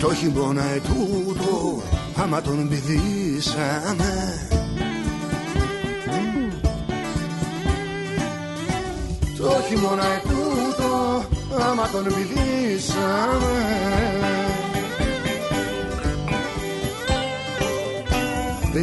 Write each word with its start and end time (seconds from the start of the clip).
Το 0.00 0.14
χειμώνα 0.14 0.64
ετούτο 0.64 1.82
άμα 2.16 2.40
τον 2.40 2.68
πηδήσαμε. 2.68 4.12
Το 9.36 9.62
χειμώνα 9.68 10.04
ετούτο 10.04 11.24
άμα 11.70 11.88
τον 11.92 12.04
πηδήσαμε. 12.04 13.56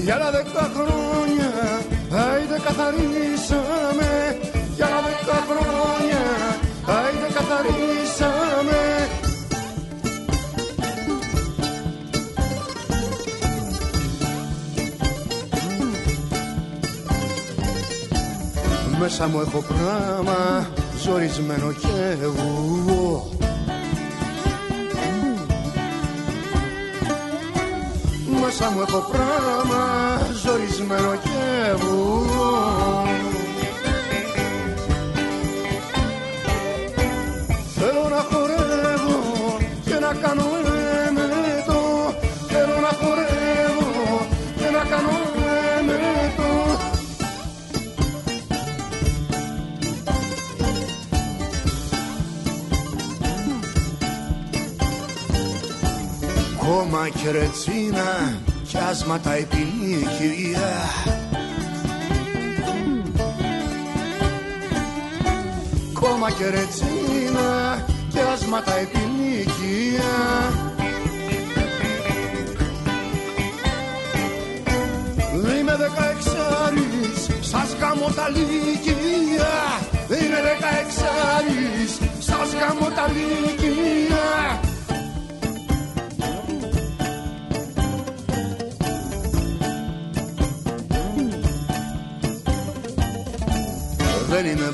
Για 0.04 0.16
άλλα 0.16 0.32
δέκα 0.32 0.72
χρόνια 0.76 1.52
άιντε 2.12 2.60
καθαρίσαμε. 2.66 4.38
Για 4.76 4.86
άλλα 4.86 5.02
δέκα 5.02 5.46
χρόνια 5.50 6.24
άιντε 6.86 7.28
καθαρίσαμε 7.34 9.07
Μέσα 19.00 19.28
μου 19.28 19.40
έχω 19.40 19.62
πράμα 19.62 20.68
ζορισμένο 21.04 21.72
και 21.72 22.18
εγώ. 22.22 23.32
Μέσα 28.42 28.70
μου 28.70 28.82
έχω 28.82 29.06
πράμα 29.12 30.20
ζορισμένο 30.44 31.16
και 31.24 31.70
εγώ 31.70 33.07
Κόμμα 56.90 57.10
και 57.10 57.32
ρετσίνα 57.32 58.40
κι 58.68 58.78
άσματα 58.78 59.34
επιλύχεια 59.34 60.72
Κόμμα 65.94 66.32
και 66.32 66.50
ρετσίνα 66.50 67.86
κι 68.10 68.20
άσματα 68.34 68.74
επιλύχεια 68.78 70.14
Είμαι 75.34 75.76
δεκαεξάρις, 75.76 77.30
σας 77.40 77.76
γάμω 77.80 78.10
τα 78.16 78.30
λύκεια. 78.30 79.54
Είμαι 80.10 80.40
δεκαεξάρις, 80.48 81.92
σας 82.20 82.54
γάμω 82.60 82.90
τα 82.96 83.08
λύκεια 83.08 84.57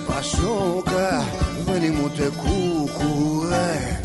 πασόκα, 0.08 1.26
δεν 1.66 1.84
είμαι 1.84 2.02
ούτε 2.04 2.32
κούκουε 2.38 4.00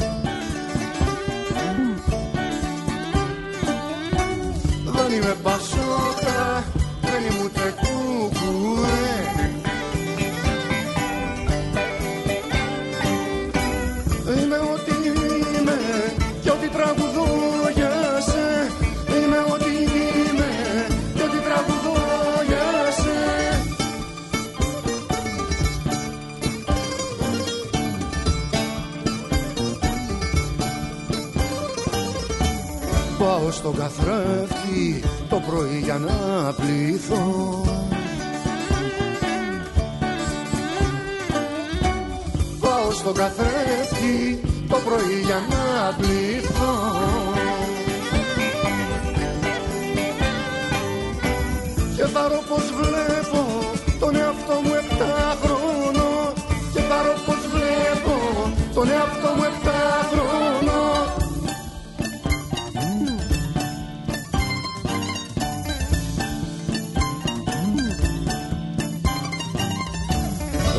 Δεν 4.85 5.13
είμαι 5.17 5.37
πασόκα, 5.43 6.08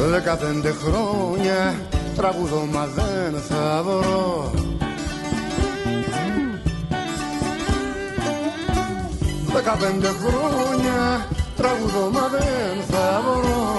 Δεκαπέντε 0.07 0.71
χρόνια 0.71 1.79
τραγουδώ 2.15 2.65
μα 2.71 2.85
δεν 2.85 3.41
θα 3.41 3.83
βρω. 3.83 4.51
Δεκαπέντε 9.53 10.07
χρόνια 10.07 11.27
τραγουδώ 11.55 12.09
μα 12.11 12.27
δεν 12.27 12.83
θα 12.89 13.21
βρω. 13.25 13.77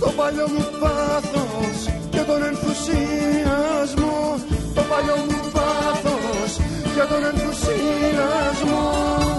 Το 0.00 0.10
παλιό 0.16 0.48
μου 0.48 0.66
πάθος 0.80 1.88
και 2.10 2.20
τον 2.20 2.42
ενθουσιασμό. 2.42 4.38
Το 4.74 4.82
παλιό 4.90 5.16
μου 5.16 5.50
πάθος 5.52 6.56
και 6.94 7.02
τον 7.08 7.24
ενθουσιασμό 7.24 9.29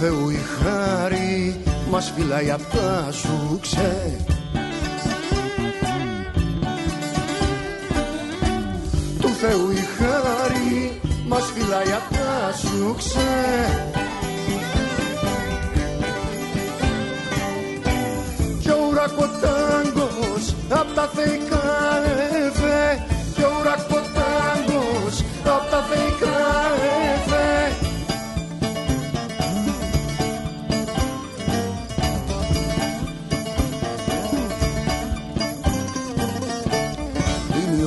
Θεού 0.00 0.30
η 0.30 0.38
χάρη 0.62 1.60
μας 1.90 2.12
φυλάει 2.16 2.50
απ' 2.50 2.70
τα 2.72 3.08
σουξέ 3.12 4.16
Του 9.20 9.28
Θεού 9.28 9.70
η 9.70 9.84
χάρη 9.98 11.00
μας 11.26 11.52
φυλάει 11.54 11.92
απ' 11.92 12.12
τα 12.12 12.52
σουξέ 12.56 13.20
Κι 18.60 18.70
ο 18.70 18.76
ουρακοτάγκος 18.90 20.54
απ' 20.68 20.94
τα 20.94 21.10
θεϊκά 21.14 21.62
έφε 22.46 23.13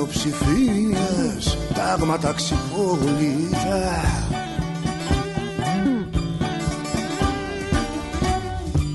Οι 0.08 0.10
μειοψηφίες 0.10 1.58
τάγματα 1.74 2.34
ξυπόλυτα. 2.34 3.92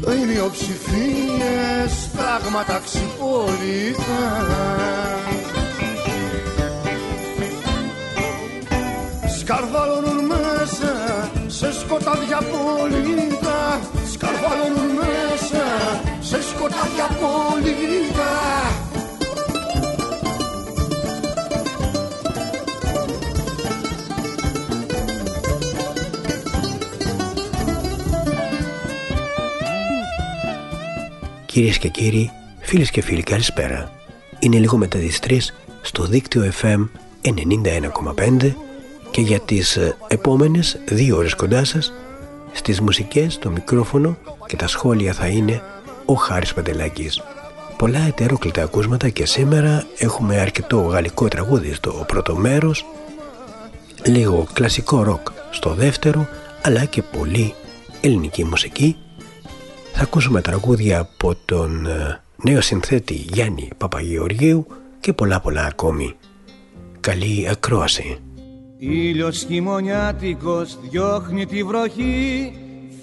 Οι 0.09 0.27
μειοψηφίες 0.27 2.11
τάγματα 2.17 2.81
ξυπόλυτα. 2.85 4.23
Σκαρβαλώνουν 9.39 10.25
μέσα 10.25 11.31
σε 11.47 11.73
σκοτάδια 11.73 12.39
πολίτα 12.39 13.81
Σκαρβαλώνουν 14.13 14.91
μέσα 14.95 15.65
σε 16.21 16.43
σκοτάδια 16.43 17.09
πολίτα 17.21 18.82
Κυρίες 31.53 31.79
και 31.79 31.89
κύριοι, 31.89 32.31
φίλες 32.61 32.91
και 32.91 33.03
φίλοι 33.03 33.23
καλησπέρα. 33.23 33.93
Είναι 34.39 34.59
λίγο 34.59 34.77
μετά 34.77 34.99
τις 34.99 35.19
3 35.27 35.39
στο 35.83 36.05
δίκτυο 36.05 36.53
FM 36.63 36.89
91,5 37.23 38.55
και 39.11 39.21
για 39.21 39.41
τις 39.41 39.77
ε, 39.77 39.97
επόμενες 40.09 40.79
δύο 40.89 41.17
ώρες 41.17 41.35
κοντά 41.35 41.65
σας 41.65 41.93
στις 42.53 42.81
μουσικές, 42.81 43.39
το 43.39 43.51
μικρόφωνο 43.51 44.17
και 44.47 44.57
τα 44.57 44.69
σχόλια 44.69 45.13
θα 45.13 45.27
είναι 45.27 45.63
ο 46.05 46.15
Χάρης 46.15 46.55
Παντελάκης. 46.55 47.23
Πολλά 47.77 48.01
ετερόκλητα 48.01 48.63
ακούσματα 48.63 49.09
και 49.09 49.27
σήμερα 49.27 49.87
έχουμε 49.99 50.39
αρκετό 50.39 50.81
γαλλικό 50.81 51.29
τραγούδι 51.29 51.75
στο 51.75 52.05
πρώτο 52.07 52.37
μέρος, 52.37 52.87
λίγο 54.07 54.47
κλασικό 54.53 55.03
ροκ 55.03 55.29
στο 55.51 55.75
δεύτερο, 55.75 56.29
αλλά 56.63 56.85
και 56.85 57.03
πολύ 57.03 57.55
ελληνική 58.01 58.45
μουσική. 58.45 58.97
Θα 59.95 60.03
ακούσουμε 60.03 60.41
τραγούδια 60.41 61.01
από 61.01 61.35
τον 61.45 61.87
ε, 61.87 62.21
νέο 62.45 62.61
συνθέτη 62.61 63.15
Γιάννη 63.15 63.69
Παπαγεωργίου 63.79 64.67
και 65.01 65.13
πολλά 65.13 65.41
πολλά 65.41 65.65
ακόμη. 65.65 66.15
Καλή 67.01 67.49
ακρόαση. 67.51 68.19
Ήλιος 68.79 69.45
χειμωνιάτικος 69.49 70.79
διώχνει 70.91 71.47
τη 71.47 71.63
βροχή. 71.63 72.53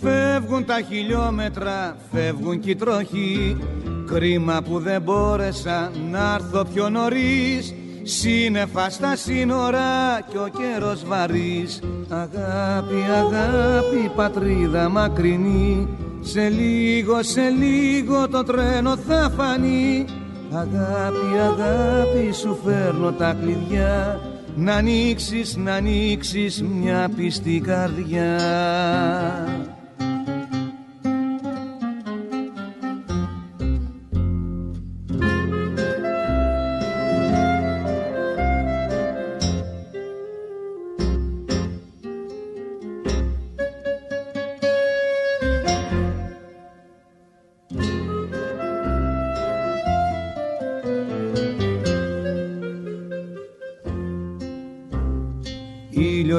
Φεύγουν 0.02 0.66
τα 0.66 0.82
χιλιόμετρα, 0.90 1.98
φεύγουν 2.12 2.60
κι 2.60 2.70
οι 2.70 2.76
τροχοί. 2.76 3.58
Κρίμα 4.06 4.62
που 4.62 4.80
δεν 4.80 5.02
μπόρεσα 5.02 5.92
να 6.12 6.34
έρθω 6.34 6.66
πιο 6.74 6.90
νωρίς. 6.90 7.74
Σύννεφα 8.04 8.90
στα 8.90 9.16
σύνορα 9.16 10.22
κι 10.30 10.38
ο 10.38 10.50
καιρός 10.58 11.06
βαρύς. 11.06 11.80
Αγάπη, 12.10 12.96
αγάπη, 13.12 14.12
πατρίδα 14.16 14.90
μακρινή 14.90 15.88
Σε 16.22 16.50
λίγο, 16.50 17.24
σε 17.24 17.50
λίγο 17.50 18.28
το 18.30 18.44
τρένο 18.44 18.98
θα 18.98 19.32
φανεί. 19.38 20.06
Αγάπη, 20.52 21.38
αγάπη, 21.42 22.34
σου 22.34 22.60
φέρνω 22.66 23.12
τα 23.12 23.34
κλειδιά. 23.42 24.20
Να 24.56 24.74
ανοίξεις, 24.74 25.56
να 25.58 25.74
ανοίξεις 25.74 26.64
μια 26.64 27.10
πιστή 27.16 27.60
καρδιά 27.60 28.38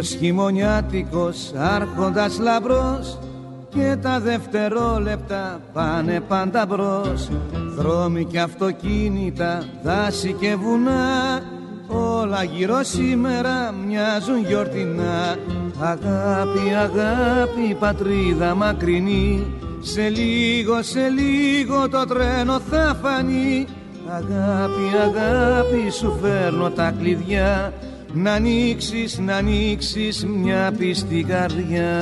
ήλιος 0.01 0.17
χειμωνιάτικος 0.21 1.53
άρχοντας 1.57 2.39
λαμπρός 2.39 3.19
και 3.69 3.97
τα 4.03 4.21
δευτερόλεπτα 4.21 5.61
πάνε 5.73 6.21
πάντα 6.21 6.67
μπρος. 6.67 7.29
Δρόμοι 7.77 8.25
και 8.25 8.41
αυτοκίνητα, 8.41 9.63
δάση 9.83 10.33
και 10.41 10.57
βουνά 10.57 11.41
όλα 11.89 12.43
γύρω 12.43 12.83
σήμερα 12.83 13.75
μοιάζουν 13.87 14.45
γιορτινά. 14.47 15.37
Αγάπη, 15.81 16.75
αγάπη, 16.83 17.75
πατρίδα 17.79 18.55
μακρινή 18.55 19.47
σε 19.81 20.09
λίγο, 20.09 20.83
σε 20.83 21.09
λίγο 21.09 21.89
το 21.89 22.05
τρένο 22.05 22.61
θα 22.71 22.99
φανεί. 23.03 23.67
Αγάπη, 24.07 24.87
αγάπη, 25.03 25.91
σου 25.91 26.19
φέρνω 26.23 26.71
τα 26.71 26.95
κλειδιά 26.99 27.73
να 28.15 28.33
ανοίξεις, 28.33 29.19
να 29.19 29.37
ανοίξεις 29.37 30.25
μια 30.25 30.73
πιστή 30.79 31.25
καρδιά 31.29 32.01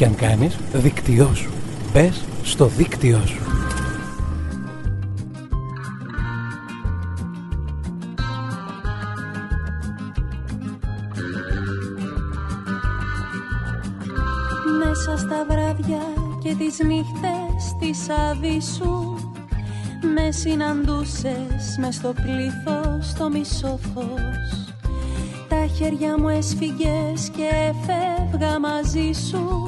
και 0.00 0.06
αν 0.06 0.14
κάνεις, 0.14 0.56
δίκτυό 0.72 1.30
σου. 1.34 1.50
Μπες 1.92 2.24
στο 2.42 2.66
δίκτυό 2.66 3.20
σου. 3.26 3.40
Μέσα 14.78 15.16
στα 15.16 15.46
βράδια 15.48 16.02
και 16.42 16.54
τις 16.54 16.78
νύχτες 16.78 17.76
της 17.80 18.08
αβυσσού 18.30 19.16
Με 20.14 20.30
συναντούσες 20.30 21.76
μες 21.80 21.94
στο 21.94 22.14
πλήθος 22.22 23.12
το 23.18 23.30
μισό 23.30 23.78
φως 23.94 24.74
Τα 25.48 25.66
χέρια 25.76 26.18
μου 26.18 26.28
έσφυγες 26.28 27.30
και 27.36 27.48
έφευγα 27.68 28.58
μαζί 28.58 29.10
σου 29.28 29.59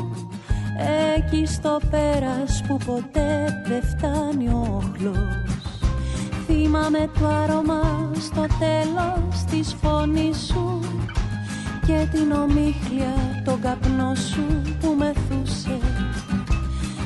Εκεί 1.17 1.47
στο 1.47 1.81
πέρας 1.91 2.62
που 2.67 2.77
ποτέ 2.77 3.62
δεν 3.67 3.83
φτάνει 3.83 4.49
ο 4.49 4.83
όχλος 4.83 5.73
Θυμάμαι 6.47 7.11
το 7.19 7.27
άρωμα 7.27 8.11
στο 8.21 8.47
τέλος 8.59 9.45
της 9.51 9.77
φωνής 9.83 10.37
σου 10.37 10.81
Και 11.87 12.07
την 12.12 12.33
ομίχλια 12.33 13.43
τον 13.45 13.61
καπνό 13.61 14.15
σου 14.15 14.62
που 14.81 14.95
μεθούσε. 14.99 15.79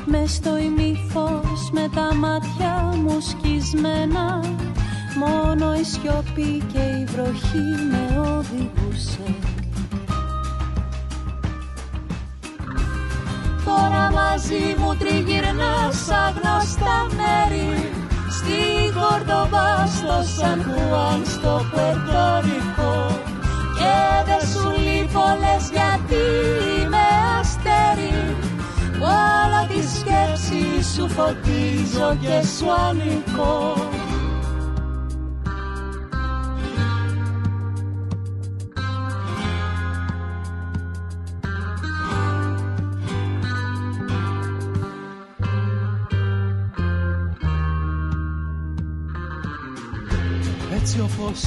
Μες 0.07 0.33
στο 0.33 0.59
ημίφως 0.59 1.71
με 1.73 1.89
τα 1.95 2.15
μάτια 2.15 2.93
μου 3.03 3.21
σκισμένα 3.21 4.41
Μόνο 5.19 5.75
η 5.75 5.85
σιωπή 5.85 6.63
και 6.73 6.79
η 6.79 7.05
βροχή 7.05 7.65
με 7.91 8.21
οδηγούσε 8.21 9.46
μαζί 14.37 14.75
μου 14.79 14.95
τριγυρνάς 14.97 16.09
γνωστά 16.37 16.97
μέρη. 17.19 17.93
Στη 18.37 18.61
Κορδοβά, 18.97 19.87
στο 19.97 20.17
Σαν 20.37 20.59
Χουάν, 20.65 21.23
στο 21.35 21.55
Περτορικό. 21.75 22.95
Και 23.79 23.95
δεν 24.29 24.43
σου 24.51 24.65
λείπω 24.85 25.25
λες 25.43 25.65
γιατί 25.77 26.25
είμαι 26.79 27.07
αστέρι. 27.39 28.37
Όλα 29.01 29.63
τη 29.69 29.81
σκέψη 29.97 30.95
σου 30.95 31.09
φωτίζω 31.09 32.17
και 32.21 32.47
σου 32.57 32.67
ανήκω 32.89 33.96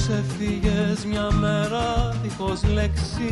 όπως 0.10 0.18
έφυγες 0.18 1.06
μια 1.06 1.32
μέρα 1.32 2.16
δίχως 2.22 2.64
λέξη. 2.74 3.32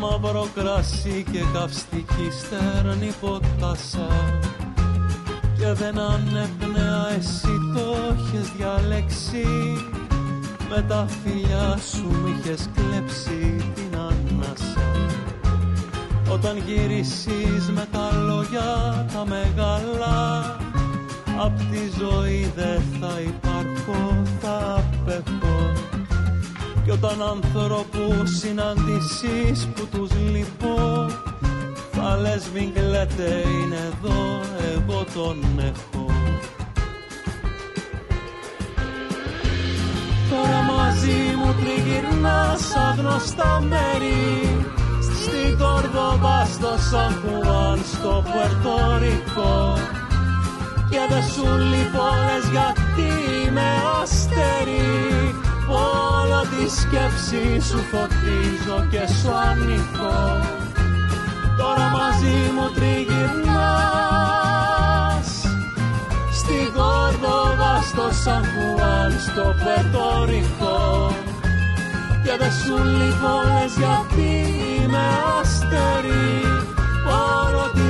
Μαύρο 0.00 0.48
κρασί 0.54 1.24
και 1.32 1.44
καυστική 1.52 2.28
στέρνη 2.30 3.12
ποτάσα. 3.20 4.08
Και 5.58 5.72
δεν 5.72 5.98
ανέπνεα 5.98 7.08
εσύ 7.18 7.54
το 7.74 7.96
έχεις 8.12 8.50
διαλέξει. 8.56 9.46
Με 10.70 10.84
τα 10.88 11.06
φιλιά 11.22 11.78
σου 11.90 12.04
μ' 12.04 12.26
είχες 12.26 12.68
κλέψει 12.74 13.72
την 13.74 13.98
ανάσα. 13.98 14.90
Όταν 16.30 16.56
γυρίσεις 16.66 17.70
με 17.74 17.86
τα 17.92 18.10
λόγια 18.18 19.06
τα 19.12 19.24
μεγάλα 19.26 20.56
Απ' 21.38 21.58
τη 21.58 21.80
ζωή 21.98 22.52
δεν 22.54 22.82
θα 23.00 23.20
υπάρχω, 23.20 24.22
θα 24.40 24.84
απέχω. 24.84 25.56
Όταν 26.92 27.22
ανθρώπους 27.22 28.38
συναντήσεις 28.38 29.68
που 29.74 29.86
τους 29.86 30.10
λυπώ 30.32 31.06
θα 31.92 32.16
λες 32.16 32.42
κλαίτε 32.74 33.44
είναι 33.48 33.76
εδώ 33.76 34.40
εγώ 34.74 35.04
τον 35.14 35.44
έχω 35.58 36.06
Τώρα 40.30 40.62
μαζί 40.62 41.18
μου 41.36 41.54
τριγυρνάς 41.54 42.76
αγνωστά 42.76 43.60
μέρη. 43.60 44.64
Στην 45.00 45.58
Κορδόβα, 45.58 46.44
στο 46.44 46.74
Σαν 46.90 47.12
Χουάν, 47.22 47.78
στο 47.92 48.24
Πουερτορικό 48.24 49.74
Και 50.96 51.06
δεν 51.14 51.22
σου 51.22 51.46
λείπω 51.70 52.08
γιατί 52.52 53.08
είμαι 53.46 53.68
αστέρι 54.02 55.34
Όλο 55.68 56.40
τη 56.50 56.64
σκέψη 56.80 57.44
σου 57.68 57.78
φωτίζω 57.90 58.78
και 58.90 59.04
σου 59.20 59.30
ανήκω 59.48 60.18
Τώρα 61.58 61.86
μαζί 61.88 62.36
μου 62.54 62.66
τριγυρνάς. 62.74 63.38
Στην 66.32 66.66
Κόρδοβα, 66.74 67.74
στο 67.88 68.06
Σαν 68.22 68.44
Χουάν, 68.44 69.12
στο 69.26 69.46
Πετορικό 69.64 70.78
Και 72.24 72.34
δεν 72.38 72.52
σου 72.62 72.76
λείπω 72.84 73.32
λες 73.52 73.74
γιατί 73.76 74.30
είμαι 74.82 75.04
άστερη 75.40 76.26
Όλο 76.28 76.52
τη 76.52 76.55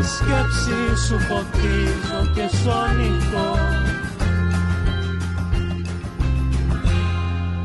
σκέψη 0.06 1.06
σου 1.06 1.18
φωτίζω 1.18 2.32
και 2.34 2.56
σου 2.56 2.70
ανήκω 2.70 3.54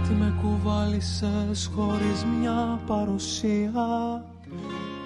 Τι 0.08 0.14
με 0.14 0.34
κουβάλισες 0.42 1.72
χωρίς 1.76 2.26
μια 2.40 2.80
παρουσία 2.88 4.26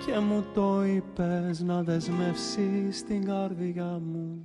και 0.06 0.20
μου 0.20 0.44
το 0.54 0.84
είπες 0.86 1.60
να 1.60 1.82
δεσμεύσεις 1.82 3.04
την 3.08 3.26
καρδιά 3.26 4.02
μου. 4.12 4.42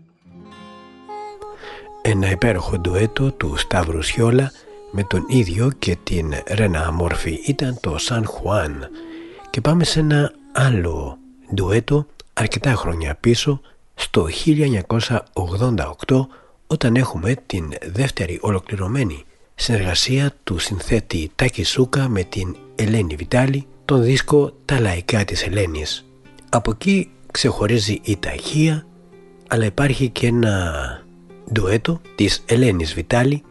Ένα 2.02 2.30
υπέροχο 2.30 2.78
ντουέτο 2.78 3.32
του 3.32 3.56
Σταύρου 3.56 4.02
Σιόλα 4.02 4.50
με 4.90 5.02
τον 5.02 5.25
ίδιο 5.28 5.70
και 5.78 5.97
την 6.02 6.32
Ρένα 6.47 6.87
Αμόρφη 6.87 7.40
ήταν 7.47 7.78
το 7.80 7.99
Σαν 7.99 8.25
Χουάν. 8.25 8.88
Και 9.50 9.61
πάμε 9.61 9.85
σε 9.85 10.00
ένα 10.00 10.32
άλλο 10.52 11.18
ντουέτο 11.54 12.06
αρκετά 12.32 12.75
χρόνια 12.75 13.14
πίσω 13.14 13.60
στο 13.94 14.26
1988 16.06 16.26
όταν 16.66 16.96
έχουμε 16.96 17.34
την 17.46 17.72
δεύτερη 17.87 18.38
ολοκληρωμένη 18.40 19.25
συνεργασία 19.54 20.32
του 20.44 20.58
συνθέτη 20.58 21.30
Τάκη 21.37 21.62
Σούκα 21.62 22.08
με 22.08 22.22
την 22.22 22.56
Ελένη 22.75 23.14
Βιτάλη 23.14 23.66
τον 23.84 24.02
δίσκο 24.02 24.52
«Τα 24.64 24.80
λαϊκά 24.80 25.25
της 25.25 25.46
Ελένης». 25.46 26.04
Από 26.49 26.70
εκεί 26.70 27.10
ξεχωρίζει 27.30 28.00
η 28.02 28.16
ταχεία, 28.16 28.87
αλλά 29.49 29.64
υπάρχει 29.64 30.08
και 30.08 30.26
ένα 30.26 30.72
ντουέτο 31.52 32.00
της 32.14 32.42
Ελένης 32.46 32.94
Βιτάλη 32.94 33.42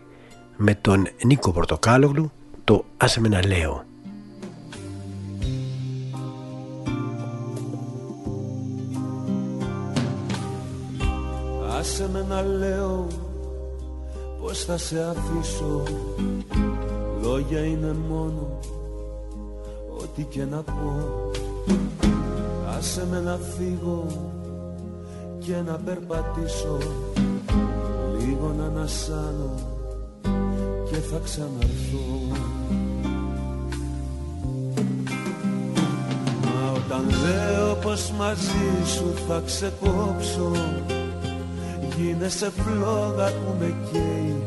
με 0.57 0.75
τον 0.75 1.07
Νίκο 1.23 1.51
Πορτοκάλογλου, 1.51 2.31
το 2.63 2.85
«Άσε 2.97 3.19
με 3.19 3.27
να 3.27 3.47
λέω». 3.47 3.88
Άσε 11.79 12.09
με 12.13 12.25
να 12.29 12.41
λέω 12.41 13.07
πως 14.41 14.63
θα 14.63 14.77
σε 14.77 15.03
αφήσω. 15.03 15.83
Λόγια 17.21 17.59
είναι 17.65 17.95
μόνο 18.09 18.59
ό,τι 20.01 20.23
και 20.23 20.45
να 20.45 20.57
πω. 20.57 20.93
Άσε 22.77 23.07
με 23.11 23.19
να 23.19 23.37
φύγω 23.37 24.05
και 25.39 25.55
να 25.65 25.73
περπατήσω. 25.73 26.77
Λίγο 28.19 28.53
να 28.57 28.65
ανασάνω 28.65 29.53
και 30.91 30.95
θα 30.95 31.19
ξαναρθώ. 31.23 32.37
Μα 36.43 36.71
όταν 36.71 37.05
λέω 37.09 37.75
πως 37.75 38.11
μαζί 38.11 38.89
σου 38.95 39.13
θα 39.27 39.41
ξεκόψω 39.45 40.51
Γίνεσαι 42.01 42.51
φλόγα 42.57 43.25
που 43.25 43.55
με 43.59 43.75
καίει 43.91 44.43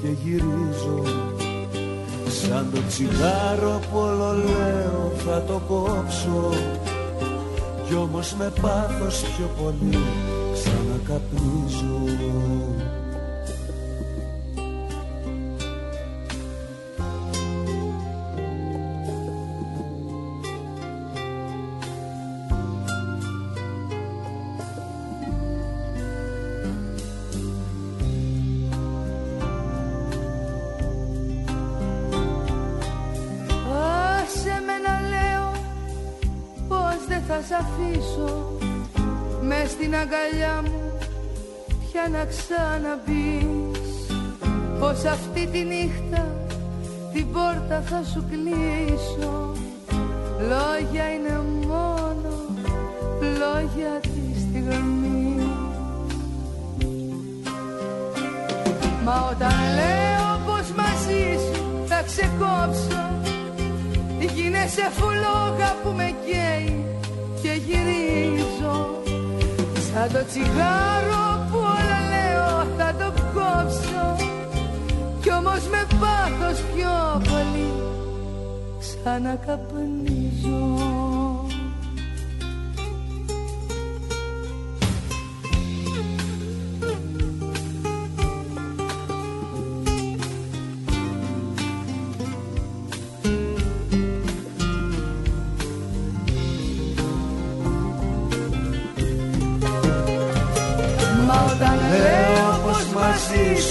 και 0.00 0.08
γυρίζω. 0.22 1.02
Σαν 2.28 2.70
το 2.74 2.80
τσιγάρο 2.88 3.80
που 3.90 3.98
όλο 3.98 4.32
λέω 4.32 5.12
θα 5.16 5.42
το 5.42 5.60
κόψω. 5.68 6.50
Κι 7.88 7.94
όμως 7.94 8.34
με 8.38 8.52
πάθος 8.60 9.20
πιο 9.20 9.50
πολύ 9.62 9.98
ξανακαπνίζω 10.52 12.00
αγκαλιά 40.06 40.62
μου 40.62 40.98
πια 41.80 42.08
να 42.12 42.24
ξαναμπείς. 42.24 43.78
Πως 44.80 45.04
αυτή 45.04 45.46
τη 45.46 45.64
νύχτα 45.64 46.34
την 47.12 47.32
πόρτα 47.32 47.82
θα 47.86 48.02
σου 48.12 48.24
κλείσω. 48.30 49.52
Λόγια 50.38 51.12
είναι 51.12 51.40
μόνο 51.66 52.34
λόγια 53.20 54.00
της 54.00 54.40
στιγμής. 54.40 55.44
Μα 59.04 59.28
όταν 59.30 59.54
λέω 59.74 60.40
πως 60.46 60.70
μαζί 60.76 61.38
σου 61.52 61.84
θα 61.86 62.02
ξεκόψω 62.02 63.06
γίνεσαι 64.36 64.90
φουλόγα 64.90 65.76
που 65.82 65.90
με 65.96 66.14
καίει 66.26 66.75
και 67.46 67.60
γυρίζω. 67.66 68.76
Σαν 69.86 70.08
το 70.12 70.22
τσιγάρο 70.28 71.24
που 71.50 71.58
όλα 71.58 72.00
λέω 72.12 72.50
θα 72.78 72.88
το 72.98 73.08
κόψω. 73.34 74.06
Κι 75.22 75.30
όμως 75.30 75.62
με 75.70 75.86
πάθος 76.00 76.58
πιο 76.74 76.94
πολύ 77.30 77.70
ξανακαπνίζω 78.78 80.60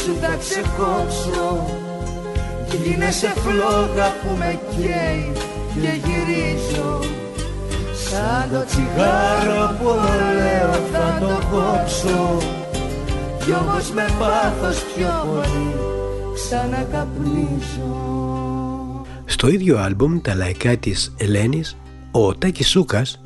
σου 0.05 0.15
θα 0.21 0.37
ξεκόψω 0.37 1.65
Γίνεσαι 2.83 3.33
φλόγα 3.35 4.11
που 4.21 4.37
με 4.37 4.59
καίει 4.69 5.31
και 5.73 5.99
γυρίζω. 6.07 6.99
Σαν 7.93 8.49
το 8.51 8.65
τσιγάρο 8.65 9.75
που 9.79 9.89
λέω 10.35 10.71
θα 10.91 11.17
το 11.19 11.47
κόψω. 11.51 12.37
Κι 13.45 13.51
όμως 13.51 13.91
με 13.91 14.05
πάθος 14.19 14.83
πιο 14.95 15.27
πολύ 15.27 15.75
ξανακαπνίζω. 16.33 17.95
Στο 19.25 19.47
ίδιο 19.47 19.77
άλμπουμ 19.77 20.21
τα 20.21 20.35
λαϊκά 20.35 20.77
της 20.77 21.13
Ελένης 21.17 21.77
ο 22.11 22.35
Τάκης 22.35 22.69
Σούκας 22.69 23.21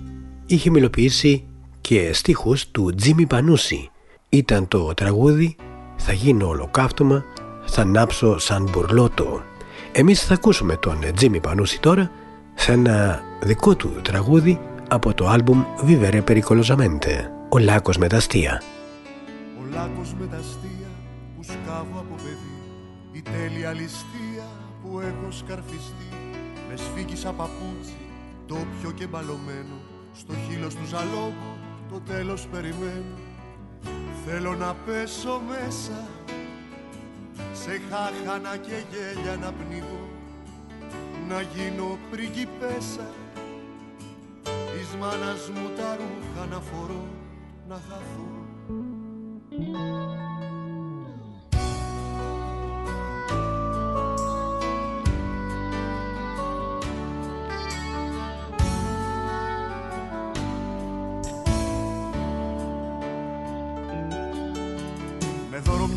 είχε 0.46 0.70
μιλοποιήσει 0.70 1.48
και 1.82 2.14
στίχους 2.14 2.72
του 2.72 2.94
Τζίμι 2.96 3.26
Πανούση. 3.26 3.90
Ήταν 4.30 4.68
το 4.68 4.94
τραγούδι 4.94 5.56
θα 6.01 6.13
γίνω 6.13 6.48
ολοκαύτωμα, 6.48 7.25
θα 7.65 7.82
ανάψω 7.82 8.38
σαν 8.38 8.70
μπουρλότο. 8.72 9.41
Εμείς 9.91 10.25
θα 10.25 10.34
ακούσουμε 10.34 10.75
τον 10.75 11.00
Τζίμι 11.15 11.39
Πανούση 11.39 11.79
τώρα 11.79 12.12
σε 12.56 12.72
ένα 12.72 13.24
δικό 13.41 13.75
του 13.75 13.91
τραγούδι 14.01 14.60
από 14.89 15.13
το 15.13 15.27
άλμπουμ 15.27 15.63
Vivere 15.88 16.24
Pericolosamente, 16.24 17.13
ο 17.50 17.58
Λάκος 17.58 17.98
με 17.98 18.08
τα 18.08 18.18
αστεία. 18.18 18.62
Ο 19.60 19.63
Λάκος 19.74 20.13
με 20.20 20.25
τα 20.25 20.38
αστεία 20.38 20.89
που 21.36 21.44
σκάβω 21.44 22.00
από 22.00 22.15
παιδί 22.24 22.58
Η 23.12 23.22
τέλεια 23.22 23.72
ληστεία 23.72 24.48
που 24.82 25.00
έχω 25.00 25.32
σκαρφιστεί 25.32 26.10
Με 26.70 26.75
σφίγγισα 26.75 27.32
παπούτσι, 27.32 28.00
τόπιο 28.48 28.91
και 28.96 29.08
μπαλωμένο 29.08 29.77
Στο 30.13 30.34
χείλος 30.46 30.75
του 30.75 30.86
ζαλόγου 30.86 31.51
το 31.91 32.00
τέλος 32.00 32.48
περιμένω 32.51 33.15
Θέλω 34.26 34.56
να 34.56 34.76
πέσω 34.86 35.42
μέσα 35.48 36.08
Σε 37.54 37.82
χάχανα 37.90 38.58
και 38.58 38.84
γέλια 38.92 39.36
να 39.36 39.52
πνιγώ 39.52 40.10
Να 41.28 41.42
γίνω 41.42 41.98
πριγκιπέσα 42.12 43.08
Της 44.44 44.96
μάνας 45.00 45.50
μου 45.50 45.70
τα 45.78 45.98
ρούχα 45.98 46.46
να 46.46 46.60
φορώ 46.60 47.06
Να 47.68 47.76
χαθώ 47.76 48.40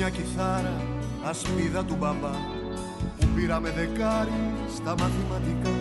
μια 0.04 0.10
κιθάρα 0.10 0.76
ασπίδα 1.22 1.84
του 1.84 1.96
μπαμπά 1.98 2.34
που 3.18 3.26
πήραμε 3.34 3.70
δεκάρι 3.70 4.42
στα 4.76 4.94
μαθηματικά. 4.98 5.74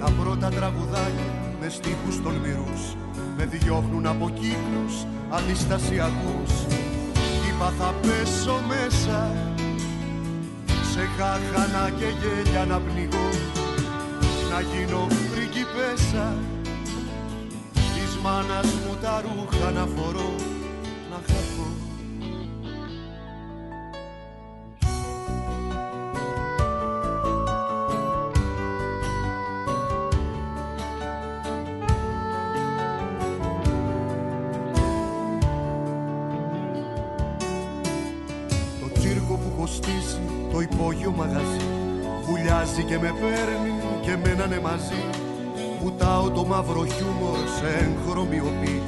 Τα 0.00 0.10
πρώτα 0.10 0.48
τραγουδάκια 0.48 1.30
με 1.60 1.68
στίχους 1.68 2.22
τολμηρούς 2.22 2.82
με 3.36 3.44
διώχνουν 3.44 4.06
από 4.06 4.30
κύκλους 4.30 4.94
αντιστασιακούς. 5.30 6.52
Είπα 7.48 7.72
θα 7.78 7.94
πέσω 8.02 8.60
μέσα 8.68 9.30
σε 10.92 11.00
χάχανα 11.16 11.90
και 11.98 12.08
γέλια 12.20 12.64
να 12.64 12.78
πνιγώ 12.80 13.28
να 14.50 14.60
γίνω 14.60 15.06
πριγκιπέσα 15.30 16.34
της 17.72 18.16
μάνας 18.22 18.66
μου 18.66 18.96
τα 19.02 19.22
ρούχα 19.24 19.70
να 19.70 19.86
φορώ 19.86 20.53
και 42.86 42.98
με 42.98 43.12
παίρνει 43.20 43.74
και 44.00 44.16
μένανε 44.16 44.60
μαζί. 44.60 45.02
Βουτάω 45.82 46.30
το 46.30 46.44
μαύρο 46.44 46.84
χιούμορ 46.86 47.38
σε 47.56 47.68
εγχρωμιοπή 47.82 48.82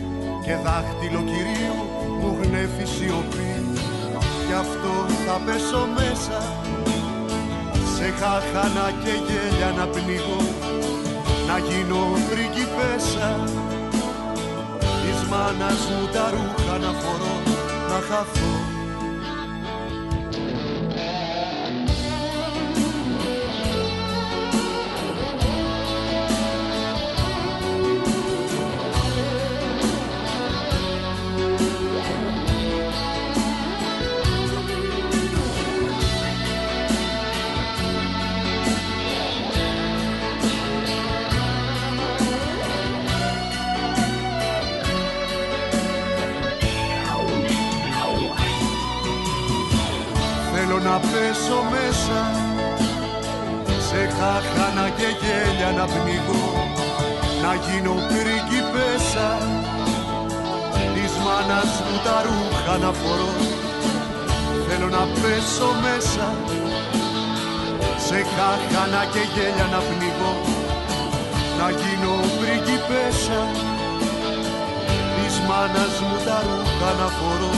Και 0.45 0.55
δάχτυλο 0.65 1.21
κυρίου 1.31 1.79
μου 2.21 2.31
γνέφει 2.43 2.87
σιωπή. 2.95 3.53
Γι' 4.47 4.59
αυτό 4.65 4.95
θα 5.27 5.37
πέσω 5.45 5.83
μέσα. 5.99 6.39
Σε 7.95 8.07
χάχανα 8.19 8.87
και 9.03 9.15
γέλια 9.27 9.71
να 9.79 9.87
πνίγω. 9.87 10.43
Να 11.49 11.59
γίνω 11.59 12.03
πριγκιπέσα 12.31 13.31
Της 15.03 15.29
μάνας 15.31 15.81
μου 15.91 16.07
τα 16.13 16.31
ρούχα 16.31 16.79
να 16.79 16.93
φορώ. 17.01 17.35
Να 17.89 17.99
χαθώ 18.09 18.56
χάχανα 55.07 55.13
και 55.13 55.27
γέλια 55.27 55.71
να 55.79 55.85
πνιγώ 55.87 56.47
να 57.43 57.55
γίνω 57.65 57.95
πριγκιπέσα 58.09 59.29
της 60.95 61.13
μάνας 61.25 61.71
μου 61.85 61.97
τα 62.05 62.17
ρούχα 62.27 62.77
να 62.79 62.93
φορώ 62.93 63.31
θέλω 64.69 64.89
να 64.89 65.03
πέσω 65.21 65.69
μέσα. 65.85 66.27
Σε 68.07 68.19
χάχανα 68.35 69.03
και 69.13 69.23
γέλια 69.35 69.67
να 69.75 69.81
πνιγώ 69.89 70.35
να 71.59 71.71
γίνω 71.71 72.15
πριγκιπέσα 72.41 73.41
της 75.17 75.35
μάνας 75.49 75.95
μου 76.01 76.17
τα 76.27 76.39
ρούχα 76.47 76.91
να 77.01 77.09
φορώ 77.19 77.53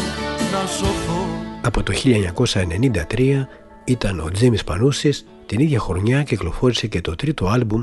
να 0.52 0.66
σωθώ. 0.66 1.20
Από 1.62 1.82
το 1.82 1.92
1993 1.92 3.46
ήταν 3.84 4.20
ο 4.20 4.30
Τζίμις 4.30 4.64
Πανούσης, 4.64 5.26
την 5.48 5.60
ίδια 5.60 5.78
χρονιά 5.78 6.22
κυκλοφόρησε 6.22 6.86
και 6.86 7.00
το 7.00 7.14
τρίτο 7.14 7.46
άλμπουμ 7.46 7.82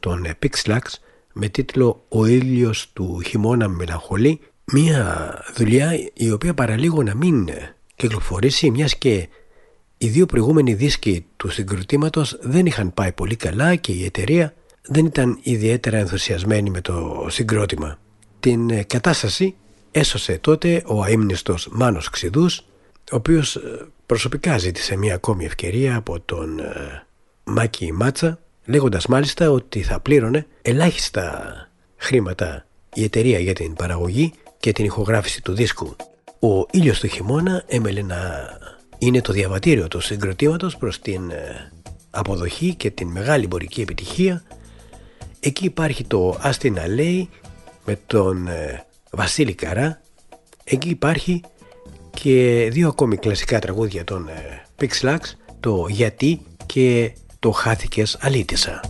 των 0.00 0.26
Pixlax 0.42 0.80
με 1.32 1.48
τίτλο 1.48 2.04
«Ο 2.08 2.26
ήλιος 2.26 2.90
του 2.92 3.20
χειμώνα 3.26 3.68
μελαγχολεί» 3.68 4.40
μια 4.72 5.28
δουλειά 5.54 5.90
η 6.14 6.30
οποία 6.30 6.54
παραλίγο 6.54 7.02
να 7.02 7.14
μην 7.14 7.48
κυκλοφορήσει 7.96 8.70
μιας 8.70 8.96
και 8.96 9.28
οι 9.98 10.08
δύο 10.08 10.26
προηγούμενοι 10.26 10.74
δίσκοι 10.74 11.26
του 11.36 11.48
συγκροτήματος 11.48 12.38
δεν 12.40 12.66
είχαν 12.66 12.94
πάει 12.94 13.12
πολύ 13.12 13.36
καλά 13.36 13.74
και 13.74 13.92
η 13.92 14.04
εταιρεία 14.04 14.54
δεν 14.82 15.06
ήταν 15.06 15.38
ιδιαίτερα 15.42 15.96
ενθουσιασμένη 15.96 16.70
με 16.70 16.80
το 16.80 17.26
συγκρότημα. 17.28 17.98
Την 18.40 18.86
κατάσταση 18.86 19.54
έσωσε 19.90 20.38
τότε 20.38 20.82
ο 20.86 21.02
αείμνηστος 21.02 21.68
Μάνος 21.72 22.10
Ξηδούς 22.10 22.58
ο 23.12 23.16
οποίος 23.16 23.56
ε, 23.56 23.86
προσωπικά 24.06 24.58
ζήτησε 24.58 24.96
μια 24.96 25.14
ακόμη 25.14 25.44
ευκαιρία 25.44 25.96
από 25.96 26.20
τον 26.20 26.60
ε, 27.46 27.50
Μάκη 27.50 27.92
Μάτσα 27.92 28.38
λέγοντας 28.64 29.06
μάλιστα 29.06 29.50
ότι 29.50 29.82
θα 29.82 30.00
πλήρωνε 30.00 30.46
ελάχιστα 30.62 31.54
χρήματα 31.96 32.66
η 32.94 33.02
εταιρεία 33.04 33.38
για 33.38 33.52
την 33.52 33.74
παραγωγή 33.74 34.32
και 34.58 34.72
την 34.72 34.84
ηχογράφηση 34.84 35.42
του 35.42 35.52
δίσκου. 35.52 35.96
Ο 36.40 36.66
ήλιος 36.70 37.00
του 37.00 37.06
χειμώνα 37.06 37.62
έμελε 37.66 38.02
να 38.02 38.48
είναι 38.98 39.20
το 39.20 39.32
διαβατήριο 39.32 39.88
του 39.88 40.00
συγκροτήματος 40.00 40.76
προς 40.76 41.00
την 41.00 41.30
ε, 41.30 41.72
αποδοχή 42.10 42.74
και 42.74 42.90
την 42.90 43.08
μεγάλη 43.08 43.44
εμπορική 43.44 43.80
επιτυχία. 43.80 44.42
Εκεί 45.40 45.64
υπάρχει 45.64 46.04
το 46.04 46.38
Άστινα 46.40 46.88
Λέει 46.88 47.28
με 47.84 47.98
τον 48.06 48.48
Βασίλη 49.10 49.54
Καρά. 49.54 50.00
Εκεί 50.64 50.88
υπάρχει 50.88 51.40
και 52.10 52.68
δύο 52.72 52.88
ακόμη 52.88 53.16
κλασικά 53.16 53.58
τραγούδια 53.58 54.04
των 54.04 54.28
ε, 54.28 54.64
Pixlax, 54.80 55.18
το 55.60 55.86
«Γιατί» 55.88 56.40
και 56.66 57.12
το 57.46 57.52
«Χάθηκες 57.52 58.16
αλήτησα». 58.20 58.80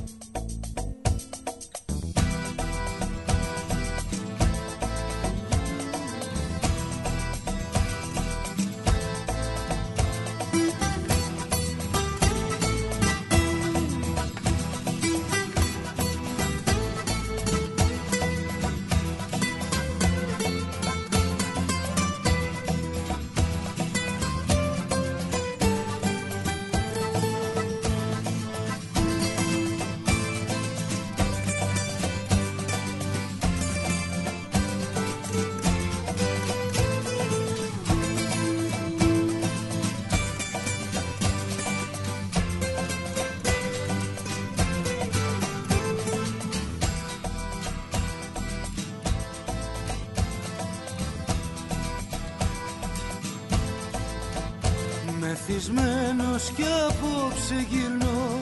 Μεθυσμένος 56.47 56.51
κι 56.51 56.65
απόψε 56.89 57.67
γυρνώ 57.69 58.41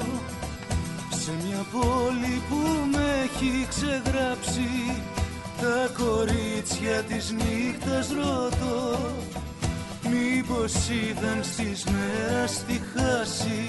Σε 1.09 1.33
μια 1.45 1.67
πόλη 1.73 2.43
που 2.49 2.57
με 2.93 3.07
έχει 3.25 3.67
ξεγράψει. 3.69 5.03
Τα 5.61 6.03
κορίτσια 6.03 7.03
της 7.09 7.33
νύχτας 7.33 8.09
ρωτώ 8.09 8.99
Μήπως 10.11 10.73
είδαν 10.89 11.39
στις 11.43 11.85
μέρας 11.85 12.65
τη 12.67 12.81
χάση. 12.93 13.69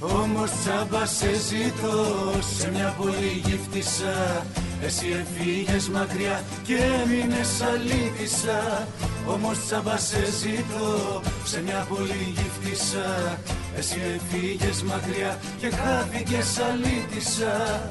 Όμως 0.00 0.50
τσάμπα 0.50 1.06
σε 1.06 1.34
ζητώ 1.34 2.32
σε 2.56 2.70
μια 2.70 2.94
πολύ 2.98 3.42
γύφτησα 3.44 4.46
Εσύ 4.84 5.06
εφήγες 5.20 5.88
μακριά 5.88 6.42
και 6.62 6.76
έμεινες 7.02 7.62
αλήτησα. 7.62 8.88
Όμως 9.26 9.58
τσάμπα 9.66 9.96
σε 9.96 10.24
ζητώ 10.24 11.22
σε 11.44 11.62
μια 11.62 11.86
πολύ 11.88 12.22
γύφτησα 12.26 12.51
Εσύ 12.72 14.00
εφήγες 14.14 14.82
μακριά 14.82 15.38
και 15.58 15.70
χάθηκες 15.70 16.58
αλήτησα. 16.58 17.90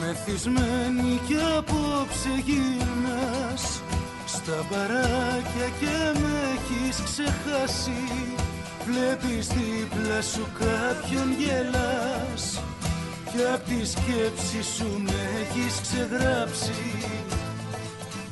Μεθυσμένη 0.00 1.20
κι 1.26 1.36
απόψε 1.58 2.28
γύρνας 2.44 3.82
Στα 4.26 4.66
μπαράκια 4.70 5.68
και 5.80 6.18
με 6.20 6.32
έχεις 6.54 7.02
ξεχάσει. 7.04 8.02
Βλέπεις 8.86 9.46
δίπλα 9.46 10.22
σου 10.22 10.46
κάποιον 10.58 11.32
γελάς 11.38 12.62
Κι 13.30 13.42
απ' 13.54 13.64
τη 13.64 13.86
σκέψη 13.86 14.62
σου 14.76 15.02
με 15.04 15.29
έχεις 15.50 15.80
ξεγράψει. 15.80 16.80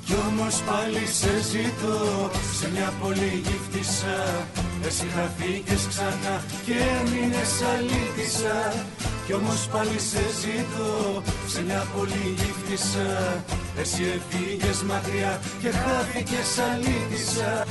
Κι 0.05 0.15
όμως 0.29 0.63
πάλι 0.69 1.07
σε 1.07 1.33
ζητώ 1.51 2.31
σε 2.59 2.71
μια 2.71 2.93
πολύ 3.03 3.43
γύφτησα 3.45 4.19
Εσύ 4.87 5.07
χαθήκες 5.15 5.87
ξανά 5.89 6.35
και 6.65 6.73
έμεινες 6.99 7.53
αλήτησα 7.73 8.85
κι 9.27 9.35
όμως 9.35 9.69
πάλι 9.73 9.99
σε 10.11 10.23
ζητώ 10.41 11.23
σε 11.47 11.63
μια 11.63 11.87
πολύ 11.97 12.37
γύφτησα 12.39 13.09
Εσύ 13.81 14.03
έφυγες 14.17 14.83
μακριά 14.83 15.41
και 15.61 15.71
χάθηκες 15.71 16.51
αλήτησα 16.71 17.67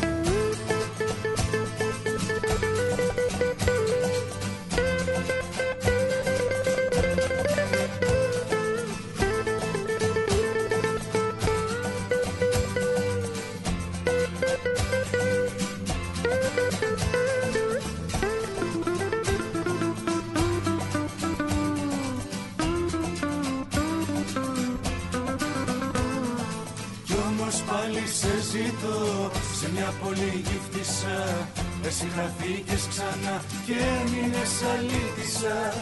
πολύ 30.04 30.44
γύφτησα 30.48 31.48
Εσύ 31.88 32.08
χαθήκες 32.16 32.88
ξανά 32.90 33.42
και 33.66 33.74
έμεινες 34.00 34.54
αλήτησα 34.74 35.74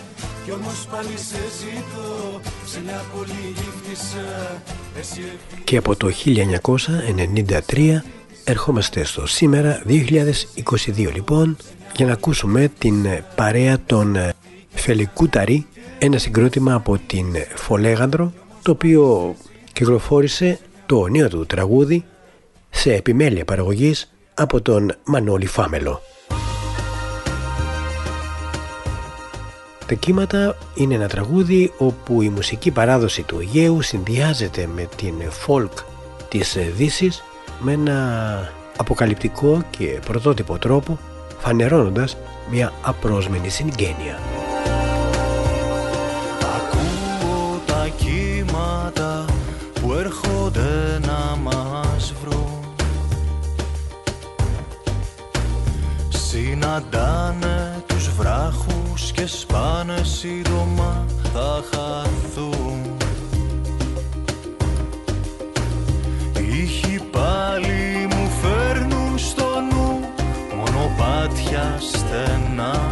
Κι 0.46 0.52
όμως 0.52 0.88
πάλι 0.92 1.18
σε 1.18 1.42
ζητώ 1.60 2.42
σε 2.66 2.82
μια 2.84 3.02
πολύ 3.16 3.54
γύφτησα 3.56 4.62
Εσύ... 5.00 5.22
Και 5.64 5.78
από 5.78 5.96
το 5.96 6.12
1993 7.74 8.02
ερχόμαστε 8.44 9.04
στο 9.04 9.28
σήμερα 9.28 9.82
2022 9.88 11.14
λοιπόν 11.14 11.58
για 11.96 12.06
να 12.06 12.12
ακούσουμε 12.14 12.72
την 12.78 13.08
παρέα 13.36 13.78
των 13.86 14.18
Φελικούταρη 14.70 15.68
ένα 16.00 16.18
συγκρότημα 16.18 16.74
από 16.74 16.98
την 17.08 17.26
Φολέγανδρο 17.56 18.34
το 18.62 18.72
οποίο 18.72 19.36
κυκλοφόρησε 19.74 20.60
το 20.86 21.08
νέο 21.08 21.28
του 21.28 21.46
τραγούδι 21.46 22.06
σε 22.76 22.94
επιμέλεια 22.94 23.46
παραγωγής 23.46 24.12
από 24.34 24.62
τον 24.62 24.96
Μανώλη 25.04 25.46
Φάμελο. 25.46 26.02
Τα 29.86 29.94
κύματα 29.94 30.58
είναι 30.76 30.94
ένα 30.94 31.08
τραγούδι 31.08 31.74
όπου 31.78 32.22
η 32.22 32.30
μουσική 32.30 32.72
παράδοση 32.72 33.24
του 33.24 33.40
Αιγαίου 33.40 33.82
συνδυάζεται 33.82 34.70
με 34.76 34.88
την 34.96 35.14
folk 35.48 35.84
της 36.30 36.58
δύσης 36.76 37.24
με 37.60 37.72
ένα 37.72 38.50
αποκαλυπτικό 38.78 39.64
και 39.70 40.00
πρωτότυπο 40.06 40.58
τρόπο 40.58 41.00
φανερώνοντας 41.40 42.18
μια 42.52 42.74
απρόσμενη 42.82 43.50
συγγένεια. 43.50 44.20
Ακούω 46.56 47.62
τα 47.66 47.88
κύματα 47.98 49.26
που 49.82 49.94
έρχονται 49.94 51.00
να 51.06 51.36
μας 51.44 51.55
Συναντάνε 56.66 57.84
τους 57.88 58.10
βράχους 58.10 59.12
και 59.12 59.26
σπάνε 59.26 60.04
σύντομα 60.04 61.06
θα 61.34 61.64
χαθούν. 61.72 62.98
Ήχοι 66.62 67.02
πάλι 67.12 68.08
μου 68.10 68.30
φέρνουν 68.42 69.18
στο 69.18 69.46
νου 69.72 70.00
μονοπάτια 70.56 71.80
στενά 71.80 72.92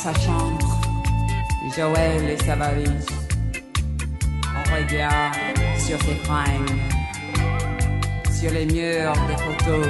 sa 0.00 0.12
chambre, 0.14 0.80
Joël 1.76 2.30
et 2.30 2.42
sa 2.44 2.56
valise. 2.56 3.06
On 4.56 4.74
regarde 4.74 5.36
sur 5.78 5.98
ses 6.00 6.16
fringues, 6.24 6.80
sur 8.32 8.50
les 8.52 8.66
murs 8.66 9.12
des 9.28 9.36
photos, 9.36 9.86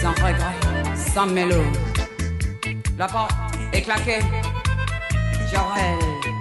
sans 0.00 0.12
regret, 0.12 0.58
sans 0.96 1.26
mélo. 1.26 1.62
La 2.96 3.06
porte 3.08 3.32
est 3.72 3.82
claquée, 3.82 4.20
Joël 5.50 5.98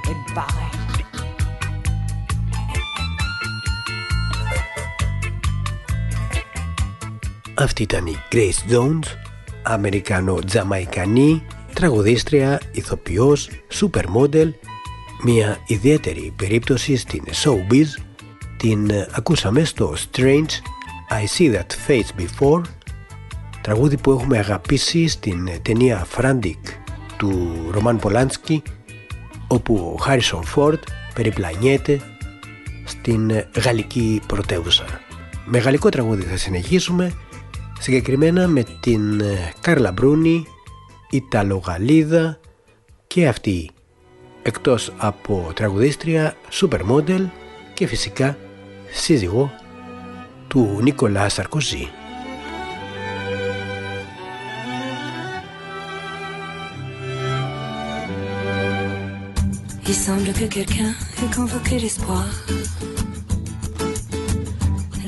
est 0.10 0.36
barré. 0.36 0.64
Αυτή 7.56 7.84
ήταν 7.84 8.06
η 8.08 8.18
Grace 8.32 8.64
Jones, 8.72 9.04
Αμερικανο-Τζαμαϊκανή, 9.64 11.44
τραγουδίστρια, 11.79 12.61
ηθοποιός, 12.73 13.51
supermodel, 13.81 14.51
μια 15.23 15.59
ιδιαίτερη 15.67 16.33
περίπτωση 16.37 16.97
στην 16.97 17.25
showbiz, 17.45 18.03
την 18.57 18.91
ακούσαμε 19.11 19.65
στο 19.65 19.95
Strange 20.11 20.51
I 21.11 21.39
See 21.39 21.55
That 21.55 21.89
Face 21.89 22.21
Before, 22.21 22.61
τραγούδι 23.61 23.97
που 23.97 24.11
έχουμε 24.11 24.39
αγαπήσει 24.39 25.09
στην 25.09 25.51
ταινία 25.63 26.07
Frantic 26.17 26.61
του 27.17 27.49
Ρωμάν 27.71 27.99
Πολάνσκι, 27.99 28.63
όπου 29.47 29.95
ο 29.99 30.03
Χάρισον 30.03 30.45
Φόρτ 30.45 30.83
περιπλανιέται 31.15 32.01
στην 32.85 33.31
γαλλική 33.65 34.21
πρωτεύουσα. 34.27 34.85
Με 35.45 35.59
γαλλικό 35.59 35.89
τραγούδι 35.89 36.23
θα 36.23 36.37
συνεχίσουμε 36.37 37.13
συγκεκριμένα 37.79 38.49
με 38.49 38.65
την 38.81 39.21
ε, 39.21 39.53
Κάρλα 39.61 39.93
Μπρούνι, 39.93 40.47
Ιταλογαλίδα 41.11 42.41
και 43.07 43.29
αυτή 43.29 43.71
εκτός 44.43 44.93
από 44.97 45.51
τραγουδίστρια, 45.55 46.35
supermodel 46.53 47.27
και 47.75 47.87
φυσικά 47.87 48.37
σύζυγο 48.91 49.53
του 50.49 50.79
Νίκολα 50.83 51.29
Σαρκοζή. 51.29 51.89
Il 59.91 59.95
semble 59.95 60.31
que 60.39 60.47
quelqu'un 60.57 60.93
ait 61.23 61.33
convoqué 61.39 61.75
l'espoir 61.83 62.27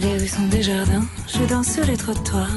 Les 0.03 0.15
rues 0.21 0.33
sont 0.37 0.49
des 0.55 0.63
jardins, 0.71 1.07
je 1.35 1.43
danse 1.53 1.71
sur 1.75 1.85
les 1.91 1.99
trottoirs. 2.05 2.57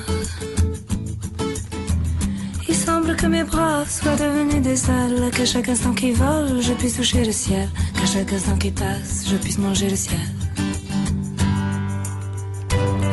Que 3.05 3.27
mes 3.27 3.43
bras 3.43 3.85
soient 3.85 4.15
devenus 4.15 4.61
des 4.61 4.89
ailes, 4.89 5.31
qu'à 5.31 5.45
chaque 5.45 5.69
instant 5.69 5.93
qui 5.93 6.11
vole, 6.11 6.61
je 6.61 6.73
puisse 6.73 6.97
toucher 6.97 7.23
le 7.23 7.31
ciel, 7.31 7.69
qu'à 7.93 8.05
chaque 8.05 8.33
instant 8.33 8.57
qui 8.57 8.71
passe, 8.71 9.25
je 9.29 9.35
puisse 9.37 9.57
manger 9.59 9.89
le 9.89 9.95
ciel. 9.95 10.19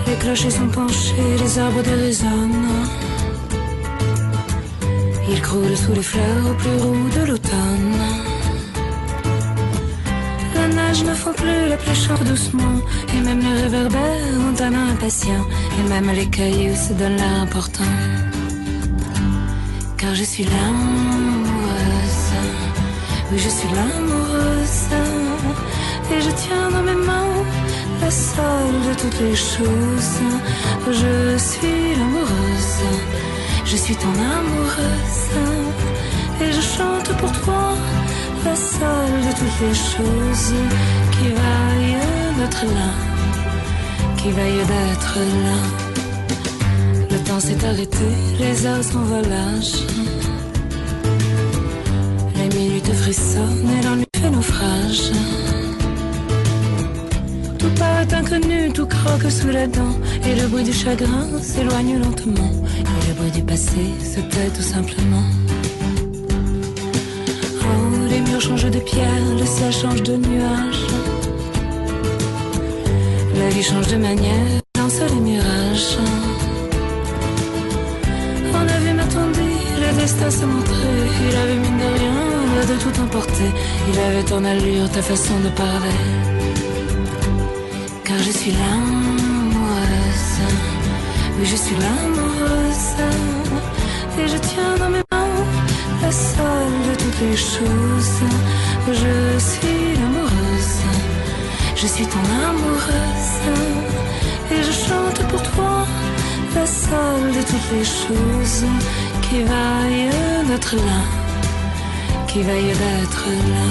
Les 0.06 0.16
clochers 0.16 0.50
sont 0.50 0.68
penchés, 0.68 1.36
les 1.38 1.58
arbres 1.58 1.82
dérésonnent. 1.82 2.88
Ils 5.28 5.42
croulent 5.42 5.76
sous 5.76 5.92
les 5.92 6.02
fleurs 6.02 6.56
plus 6.58 6.76
roux 6.82 7.08
de 7.16 7.26
l'automne 7.26 8.20
ne 11.04 11.14
font 11.14 11.32
plus 11.32 11.68
la 11.68 11.76
plus 11.76 11.94
chante 11.94 12.24
doucement. 12.24 12.80
Et 13.14 13.20
même 13.20 13.40
les 13.40 13.62
réverbères 13.62 14.38
ont 14.46 14.62
un 14.62 14.90
impatient. 14.92 15.46
Et 15.78 15.88
même 15.88 16.10
les 16.10 16.26
cailloux 16.26 16.74
se 16.74 16.92
donnent 16.92 17.16
l'air 17.16 17.42
important. 17.42 17.84
Car 20.00 20.14
je 20.14 20.24
suis 20.24 20.44
l'amoureuse. 20.44 22.32
Oui, 23.30 23.38
je 23.38 23.50
suis 23.50 23.68
l'amoureuse. 23.76 24.88
Et 26.10 26.20
je 26.22 26.30
tiens 26.42 26.70
dans 26.70 26.82
mes 26.82 27.00
mains 27.08 27.44
la 28.00 28.10
seule 28.10 28.80
de 28.88 28.94
toutes 28.98 29.20
les 29.20 29.36
choses. 29.36 30.20
Je 30.86 31.36
suis 31.36 31.94
l'amoureuse. 31.98 32.80
Je 33.66 33.76
suis 33.76 33.94
ton 33.94 34.14
amoureuse. 34.38 35.28
Et 36.40 36.50
je 36.50 36.62
chante 36.62 37.10
pour 37.18 37.32
toi 37.42 37.74
la 38.46 38.56
seule 38.56 39.20
de 39.28 39.32
toutes 39.38 39.60
les 39.68 39.74
choses 39.74 40.54
qui 41.12 41.28
vaille 41.28 41.98
d'être 42.38 42.64
là, 42.64 42.90
qui 44.16 44.30
vaille 44.32 44.64
d'être 44.72 45.18
là. 45.44 45.89
Temps 47.30 47.38
s'est 47.38 47.64
arrêté, 47.64 48.08
les 48.40 48.66
heures 48.66 48.82
sont 48.82 49.04
volage. 49.04 49.74
Les 52.34 52.58
minutes 52.58 52.92
frissonnent 52.92 53.70
et 53.78 53.84
l'ennui 53.84 54.06
fait 54.16 54.30
naufrage. 54.30 55.12
Tout 57.56 57.70
paraît 57.78 58.12
inconnu, 58.12 58.72
tout 58.72 58.86
croque 58.86 59.30
sous 59.30 59.50
la 59.50 59.68
dent. 59.68 59.94
Et 60.26 60.34
le 60.34 60.48
bruit 60.48 60.64
du 60.64 60.72
chagrin 60.72 61.28
s'éloigne 61.40 62.00
lentement. 62.00 62.52
Et 62.76 63.08
le 63.08 63.14
bruit 63.14 63.30
du 63.30 63.42
passé 63.42 63.80
se 64.02 64.20
tait 64.20 64.50
tout 64.56 64.68
simplement 64.74 65.24
change 68.40 68.70
de 68.70 68.78
pierre, 68.78 69.36
le 69.38 69.44
ciel 69.44 69.72
change 69.72 70.02
de 70.02 70.16
nuage. 70.16 70.86
La 73.36 73.48
vie 73.50 73.62
change 73.62 73.88
de 73.88 73.96
manière, 73.96 74.60
dans 74.74 74.88
les 75.14 75.20
mirages. 75.20 75.98
Le 80.10 80.20
destin 80.20 80.30
se 80.30 80.44
montrer. 80.44 80.74
Il 81.28 81.36
avait 81.36 81.54
mine 81.54 81.78
de 81.78 81.98
rien, 81.98 82.66
de 82.66 82.82
tout 82.82 83.00
emporter. 83.00 83.50
Il 83.92 83.98
avait 83.98 84.22
ton 84.22 84.44
allure, 84.44 84.90
ta 84.90 85.02
façon 85.02 85.38
de 85.40 85.48
parler. 85.50 86.00
Car 88.04 88.18
je 88.18 88.30
suis 88.30 88.52
l'amoureuse. 88.52 90.32
Oui, 91.38 91.46
je 91.46 91.56
suis 91.56 91.76
l'amoureuse. 91.76 92.92
Et 94.18 94.28
je 94.28 94.38
tiens 94.38 94.76
dans 94.78 94.90
mes 94.90 95.02
la 96.02 96.12
seule 96.12 96.78
de 96.88 96.94
toutes 97.02 97.20
les 97.20 97.36
choses. 97.36 98.20
Je 98.88 99.38
suis 99.38 99.94
l'amoureuse, 100.00 100.76
je 101.76 101.86
suis 101.86 102.06
ton 102.06 102.24
amoureuse. 102.48 103.36
Et 104.52 104.62
je 104.62 104.72
chante 104.72 105.20
pour 105.28 105.42
toi 105.42 105.86
la 106.54 106.66
seule 106.66 107.30
de 107.36 107.42
toutes 107.50 107.70
les 107.78 107.84
choses 107.84 108.64
qui 109.30 109.44
vaille 109.44 110.10
d'être 110.48 110.74
là, 110.74 111.00
qui 112.26 112.42
vaille 112.42 112.72
d'être 112.82 113.26
là. 113.52 113.66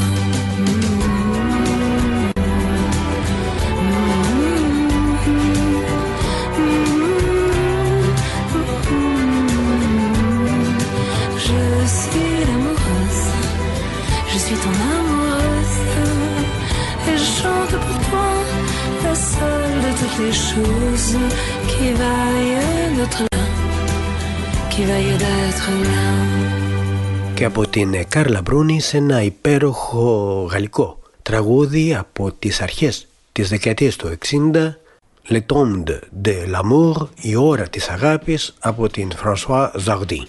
Je 11.45 11.61
suis 11.97 12.29
l'amoureuse, 12.47 13.25
je 14.31 14.37
suis 14.37 14.55
ton 14.63 14.75
amoureuse, 14.95 15.77
et 17.09 17.17
je 17.17 17.29
chante 17.41 17.75
pour 17.85 17.99
toi, 18.09 18.29
la 19.03 19.15
seule 19.15 19.77
de 19.85 19.91
toutes 19.99 20.19
les 20.25 20.31
choses 20.31 21.17
qui 21.67 21.91
vaille 21.91 22.95
d'être 22.95 23.28
Και 27.33 27.45
από 27.45 27.67
την 27.67 28.07
Κάρλα 28.07 28.41
Μπρούνι 28.41 28.79
σε 28.79 28.97
ένα 28.97 29.21
υπέροχο 29.21 30.47
γαλλικό 30.51 30.99
τραγούδι 31.21 31.95
από 31.95 32.31
τις 32.31 32.61
αρχές 32.61 33.07
της 33.31 33.49
δεκαετίας 33.49 33.95
του 33.95 34.17
60 34.53 34.73
Le 35.29 35.39
Tombe 35.45 35.99
de 36.23 36.35
l'Amour, 36.51 37.07
η 37.21 37.35
ώρα 37.35 37.67
της 37.67 37.89
αγάπης 37.89 38.55
από 38.59 38.89
την 38.89 39.11
François 39.23 39.69
Zardy. 39.85 40.21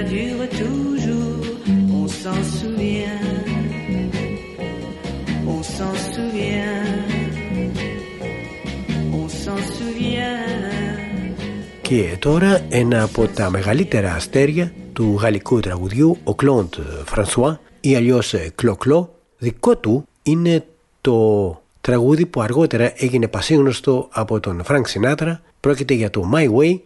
Ça 0.00 0.06
dure 0.08 0.48
toujours, 0.62 1.44
on 1.98 2.06
s'en 2.20 2.40
souvient. 2.58 3.22
On 5.54 5.62
s'en 5.74 5.94
souvient. 6.12 6.84
On 9.20 9.26
s'en 9.42 9.58
souvient. 9.76 10.38
Και 11.82 12.16
τώρα 12.18 12.60
ένα 12.68 13.02
από 13.02 13.26
τα 13.26 13.50
μεγαλύτερα 13.50 14.14
αστέρια 14.14 14.72
του 14.92 15.18
γαλλικού 15.20 15.60
τραγουδιού, 15.60 16.16
ο 16.24 16.34
Κλόντ 16.34 16.74
Φρανσουά 17.04 17.60
ή 17.80 17.96
αλλιώς 17.96 18.34
Κλοκλό, 18.54 19.14
δικό 19.38 19.76
του 19.76 20.06
είναι 20.22 20.64
το 21.00 21.60
τραγούδι 21.80 22.26
που 22.26 22.40
αργότερα 22.40 22.92
έγινε 22.96 23.28
πασίγνωστο 23.28 24.08
από 24.10 24.40
τον 24.40 24.64
Φρανκ 24.64 24.86
Σινάτρα, 24.86 25.40
πρόκειται 25.60 25.94
για 25.94 26.10
το 26.10 26.30
My 26.34 26.50
Way. 26.50 26.78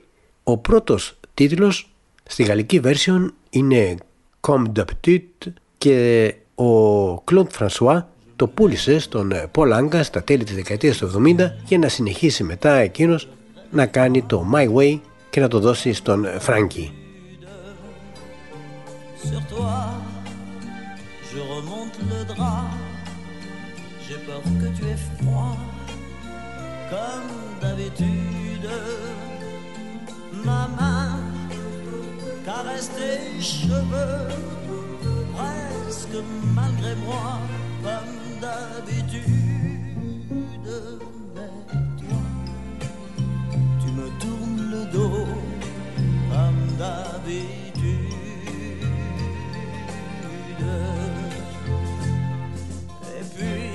Ο 0.45 0.57
πρώτος 0.57 1.17
τίτλος 1.35 1.94
στη 2.29 2.43
γαλλική 2.43 2.81
version 2.85 3.27
είναι 3.51 3.97
Comme 4.41 4.65
d'habitude 4.77 5.53
και 5.79 6.35
ο 6.55 7.21
Κλοντ 7.21 7.51
Φρανσουά 7.51 8.09
το 8.37 8.47
πούλησε 8.47 8.99
στον 8.99 9.33
Πολ 9.51 9.73
Άγκα 9.73 10.03
στα 10.03 10.23
τέλη 10.23 10.45
της 10.45 10.55
δεκαετίας 10.55 10.97
του 10.97 11.11
70 11.25 11.35
για 11.65 11.79
να 11.79 11.89
συνεχίσει 11.89 12.45
μετά 12.45 12.75
εκείνος 12.75 13.29
να 13.71 13.87
κάνει 13.87 14.23
το 14.23 14.47
My 14.55 14.73
Way 14.75 15.01
και 15.31 15.41
να 15.41 15.49
το 15.49 15.59
δώσει 15.59 15.93
στον 15.93 16.27
Φράγκη. 16.39 16.93
Sur 19.31 19.43
toi, 19.55 19.79
je 21.31 21.41
remonte 21.55 21.99
le 22.11 22.21
drap. 22.33 22.69
J'ai 24.05 24.19
peur 24.27 24.43
que 24.61 24.69
tu 24.77 24.83
aies 24.91 25.05
froid, 25.17 25.57
comme 26.93 27.33
d'habitude. 27.61 28.69
Ma 30.45 30.69
main 30.79 31.24
caresse 32.45 32.91
tes 32.91 33.41
cheveux, 33.41 34.29
presque 35.35 36.19
malgré 36.55 36.95
moi, 37.07 37.39
comme 37.83 38.41
d'habitude. 38.41 39.25
Mais 41.35 41.55
toi, 42.01 42.23
tu 43.81 43.89
me 43.93 44.09
tournes 44.21 44.71
le 44.71 44.85
dos, 44.93 45.27
comme 46.31 46.65
d'habitude. 46.79 48.13
Et 53.19 53.25
puis, 53.35 53.71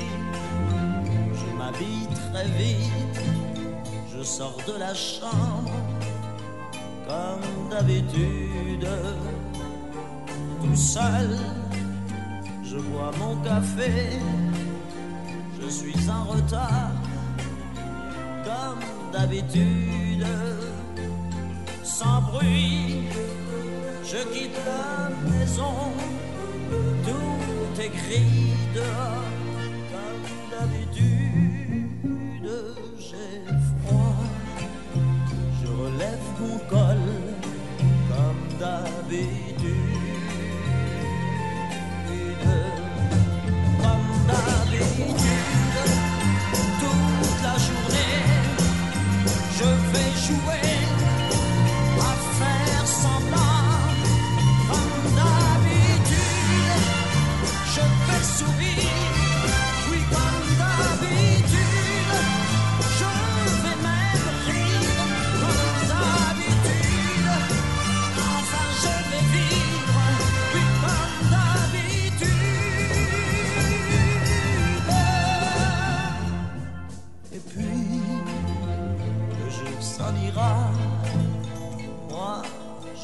je 1.33 1.47
m'habille 1.57 2.07
très 2.31 2.47
vite, 2.57 3.21
je 4.15 4.21
sors 4.23 4.57
de 4.67 4.79
la 4.79 4.93
chambre, 4.93 5.71
comme 7.09 7.69
d'habitude, 7.71 8.87
tout 10.61 10.75
seul, 10.75 11.29
je 12.63 12.77
bois 12.77 13.11
mon 13.17 13.35
café, 13.37 13.91
je 15.59 15.67
suis 15.69 16.09
en 16.09 16.23
retard, 16.25 16.91
comme 18.43 18.83
d'habitude, 19.11 20.27
sans 21.83 22.21
bruit, 22.29 23.05
je 24.03 24.19
quitte 24.31 24.59
la 24.65 25.09
maison, 25.31 25.77
tout 27.05 27.81
écrit 27.81 28.53
dehors, 28.75 29.38
lève 36.09 36.19
vous 36.37 36.59
colle 36.69 37.13
comme 38.09 38.59
d'habitude, 38.59 39.69
comme 43.81 44.09
d'habitude. 44.27 45.28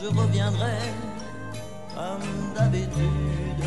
Je 0.06 0.18
reviendrai 0.18 0.78
comme 1.96 2.54
d'habitude. 2.56 3.66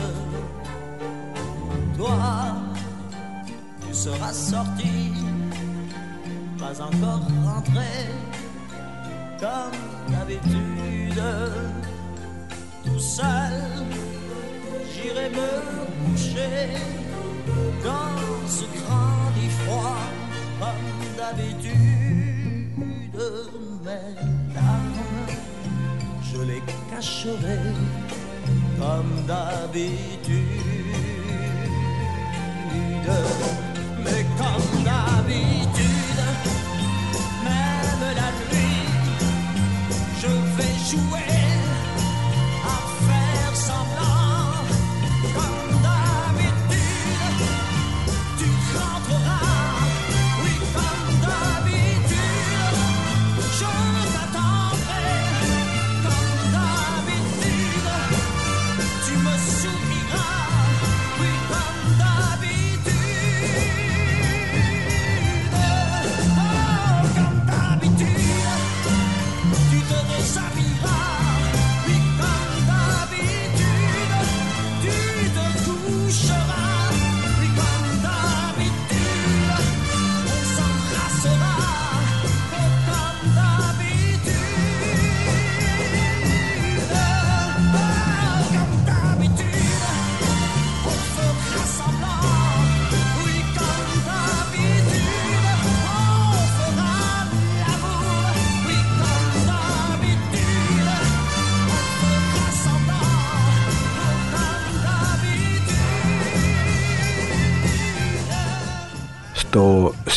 Toi, 1.97 2.17
tu 3.87 3.95
seras 3.95 4.33
sorti, 4.33 5.13
pas 6.59 6.81
encore 6.81 7.27
rentré 7.45 7.93
comme 9.41 10.13
d'habitude. 10.13 11.23
Tout 12.85 13.01
seul, 13.01 13.55
j'irai 14.93 15.31
me 15.31 15.51
coucher 16.05 16.69
dans 17.85 18.47
ce 18.47 18.65
grand 18.79 19.31
lit 19.37 19.51
froid 19.61 20.03
comme 20.61 21.17
d'habitude. 21.17 21.79
Mes 23.85 24.55
larmes, 24.55 25.38
je 26.33 26.43
les 26.43 26.63
cacherai 26.91 27.59
comme 28.79 29.25
d'habitude. 29.27 30.45
Mais 34.05 34.25
comme 34.41 34.85
d'habitude, 34.85 36.23
même 37.45 38.05
la 38.21 38.31
nuit, 38.51 38.89
je 40.21 40.33
vais 40.57 40.77
jouer 40.91 41.28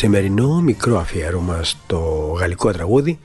σημερινό 0.02 0.60
μικρό 0.60 0.98
αφιέρωμα 0.98 1.62
στο 1.62 1.98
γαλλικό 2.38 2.70
τραγούδι 2.70 3.18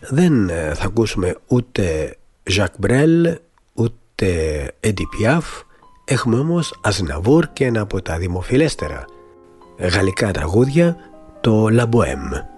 δεν 0.00 0.48
ε, 0.48 0.74
θα 0.74 0.84
ακούσουμε 0.84 1.36
ούτε 1.46 2.16
Jacques 2.50 2.86
Brel 2.86 3.34
ούτε 3.74 4.26
Eddie 4.80 4.90
Piaf 4.90 5.62
έχουμε 6.04 6.38
όμως 6.38 6.78
Ασναβούρ 6.80 7.46
και 7.52 7.64
ένα 7.64 7.80
από 7.80 8.02
τα 8.02 8.18
δημοφιλέστερα 8.18 9.04
γαλλικά 9.78 10.30
τραγούδια 10.30 10.96
το 11.40 11.66
La 11.70 11.84
Bohème. 11.84 12.57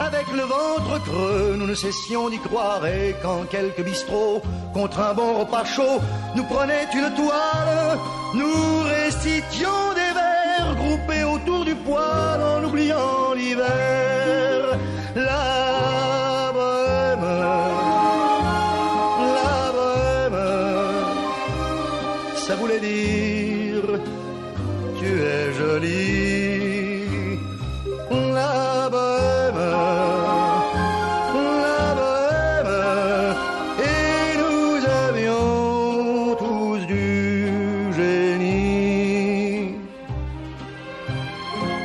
avec 0.00 0.26
le 0.32 0.42
ventre 0.42 1.02
creux, 1.04 1.56
nous 1.58 1.66
ne 1.66 1.74
cessions 1.74 2.28
d'y 2.28 2.38
croire. 2.38 2.86
Et 2.86 3.14
quand 3.22 3.48
quelques 3.50 3.82
bistrots, 3.82 4.42
contre 4.72 5.00
un 5.00 5.14
bon 5.14 5.38
repas 5.40 5.64
chaud, 5.64 6.00
nous 6.34 6.44
prenaient 6.44 6.88
une 6.94 7.14
toile, 7.14 7.98
nous 8.34 8.82
récitions 8.82 9.92
des 9.94 10.12
vers 10.18 10.74
groupés 10.76 11.24
autour 11.24 11.64
du 11.64 11.74
poêle 11.74 12.42
en 12.42 12.64
oubliant 12.64 13.34
l'hiver. 13.34 14.78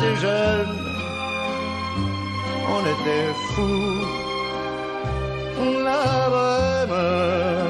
Était 0.00 0.16
jeunes, 0.16 0.78
on 2.74 2.80
était 2.94 3.32
fous. 3.52 4.06
La 5.84 6.04
bohème, 6.32 7.69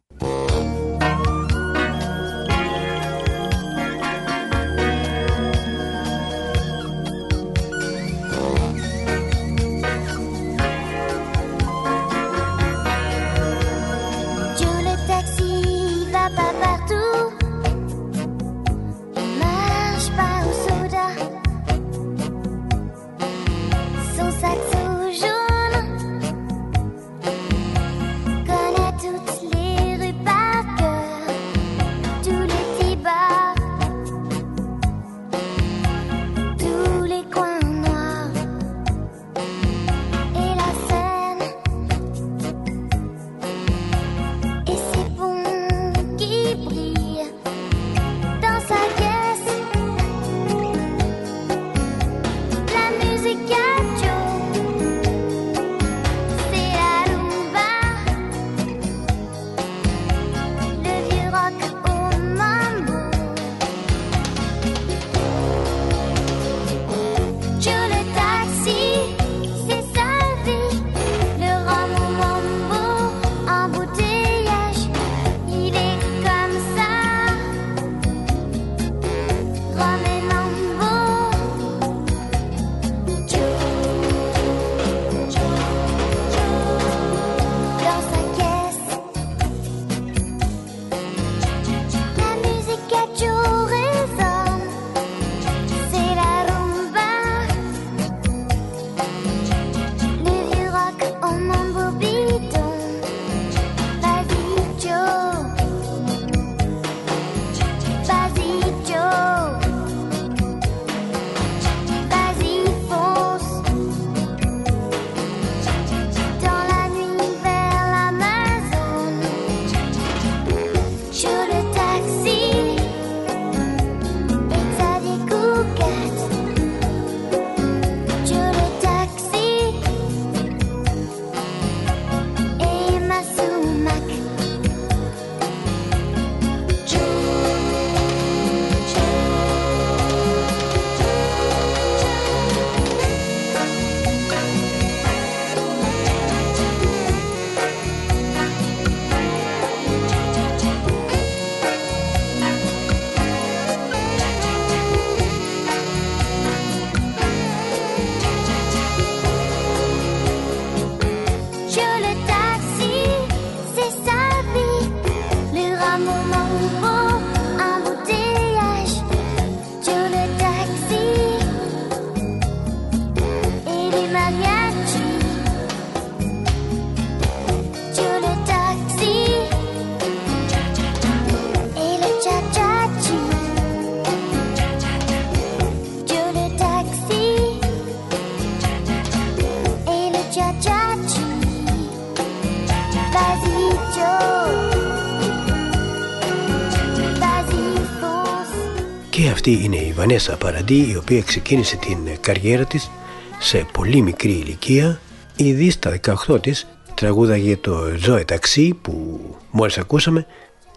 Βανέσα 200.01 200.37
Παραντή 200.37 200.89
η 200.91 200.95
οποία 200.95 201.21
ξεκίνησε 201.21 201.75
την 201.75 201.97
καριέρα 202.21 202.65
της 202.65 202.91
σε 203.39 203.65
πολύ 203.71 204.01
μικρή 204.01 204.31
ηλικία 204.31 204.99
ήδη 205.35 205.69
στα 205.69 205.99
18 206.27 206.41
της 206.41 206.67
τραγούδαγε 206.93 207.57
το 207.57 207.79
Zoe 208.05 208.23
Taxi 208.25 208.69
που 208.81 209.19
μόλις 209.51 209.77
ακούσαμε 209.77 210.25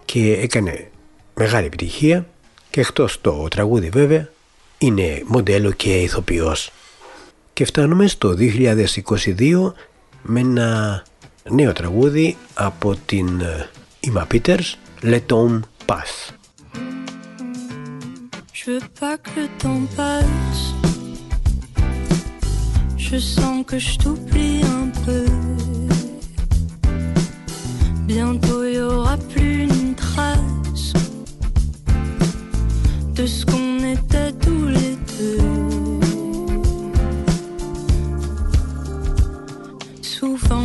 και 0.05 0.33
έκανε 0.33 0.91
μεγάλη 1.35 1.67
επιτυχία 1.67 2.27
και 2.71 2.81
εκτός 2.81 3.21
το 3.21 3.49
τραγούδι 3.49 3.89
βέβαια 3.89 4.29
είναι 4.79 5.23
μοντέλο 5.27 5.73
και 5.73 6.01
ηθοποιός. 6.01 6.71
Και 7.53 7.65
φτάνουμε 7.65 8.07
στο 8.07 8.35
2022 8.39 9.73
με 10.23 10.41
ένα 10.41 11.03
νέο 11.51 11.73
τραγούδι 11.73 12.37
από 12.55 12.97
την 13.07 13.43
Ima 14.07 14.23
Peters, 14.33 14.75
Le 15.03 15.21
Temps 15.29 15.61
Passe. 15.87 16.34
Je 18.67 18.71
veux 18.71 18.81
pas 18.99 19.19
que 19.19 19.41
le 19.41 19.49
temps 19.59 19.83
passe. 19.95 20.75
Je 22.97 23.19
sens 23.19 23.63
que 23.67 23.79
je 23.79 23.99
t'oublie 23.99 24.63
un 24.63 24.89
peu. 25.05 25.27
Bientôt 28.07 28.65
il 28.65 28.77
y 28.77 28.81
aura 28.81 29.19
plus 29.19 29.65
une 29.65 29.95
trace 29.95 30.95
de 33.15 33.27
ce 33.27 33.45
qu'on 33.45 33.85
était 33.85 34.33
tous 34.33 34.69
les 34.69 34.97
deux. 35.19 35.54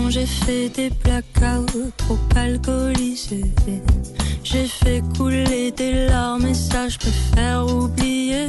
J'ai 0.10 0.26
fait 0.26 0.70
des 0.70 0.90
blackouts 0.90 1.92
trop 1.98 2.18
alcoolisés. 2.36 3.46
J'ai 4.44 4.66
fait 4.66 5.04
couler 5.16 5.72
des 5.72 6.08
larmes 6.08 6.48
et 6.48 6.56
ça 6.56 6.90
je 6.90 6.98
préfère 6.98 7.68
oublier. 7.68 8.48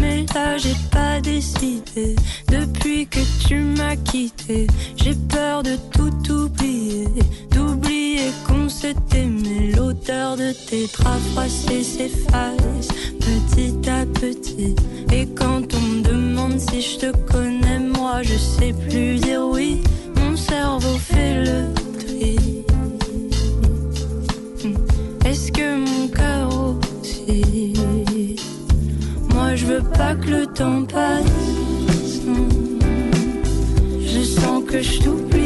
Mais 0.00 0.24
là 0.34 0.56
j'ai 0.56 0.74
pas 0.90 1.20
décidé 1.20 2.16
depuis 2.48 3.06
que 3.06 3.20
tu 3.46 3.56
m'as 3.56 3.96
quitté. 3.96 4.66
J'ai 4.96 5.14
peur 5.28 5.62
de 5.62 5.76
tout 5.92 6.32
oublier, 6.32 7.08
d'oublier 7.50 8.30
qu'on 8.46 8.70
s'est 8.70 8.96
aimé. 9.14 9.72
L'odeur 9.76 10.38
de 10.38 10.52
tes 10.52 10.86
draps 10.86 11.22
froissés 11.32 11.84
s'efface 11.84 12.88
petit 13.20 13.90
à 13.90 14.06
petit. 14.06 14.74
Et 15.12 15.26
quand 15.26 15.74
on 15.74 15.80
me 15.80 16.02
demande 16.02 16.58
si 16.58 16.80
je 16.80 16.98
te 17.00 17.16
connais, 17.30 17.80
moi 17.80 18.22
je 18.22 18.38
sais 18.38 18.72
plus 18.72 19.16
dire 19.16 19.42
oui. 19.42 19.82
Cerveau 20.52 20.98
fait 20.98 21.44
le 21.46 21.72
tri. 21.98 22.36
Est-ce 25.24 25.50
que 25.50 25.68
mon 25.78 26.08
cœur 26.08 26.50
aussi? 26.68 27.74
Moi 29.32 29.54
je 29.54 29.64
veux 29.64 29.82
pas 29.82 30.14
que 30.14 30.28
le 30.28 30.46
temps 30.46 30.84
passe. 30.84 32.20
Je 34.12 34.22
sens 34.22 34.62
que 34.70 34.82
je 34.82 35.00
t'oublie 35.00 35.41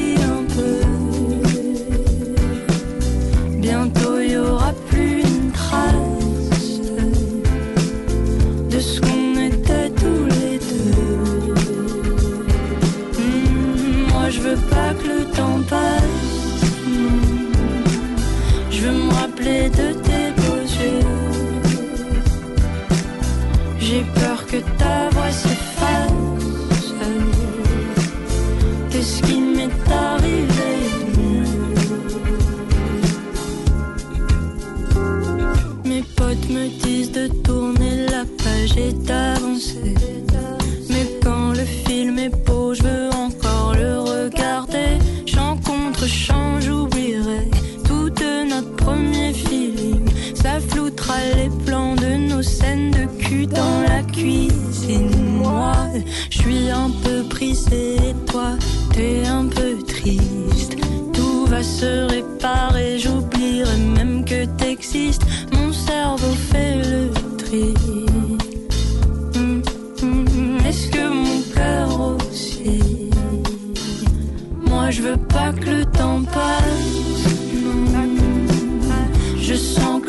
de 19.69 20.06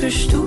bist 0.07 0.46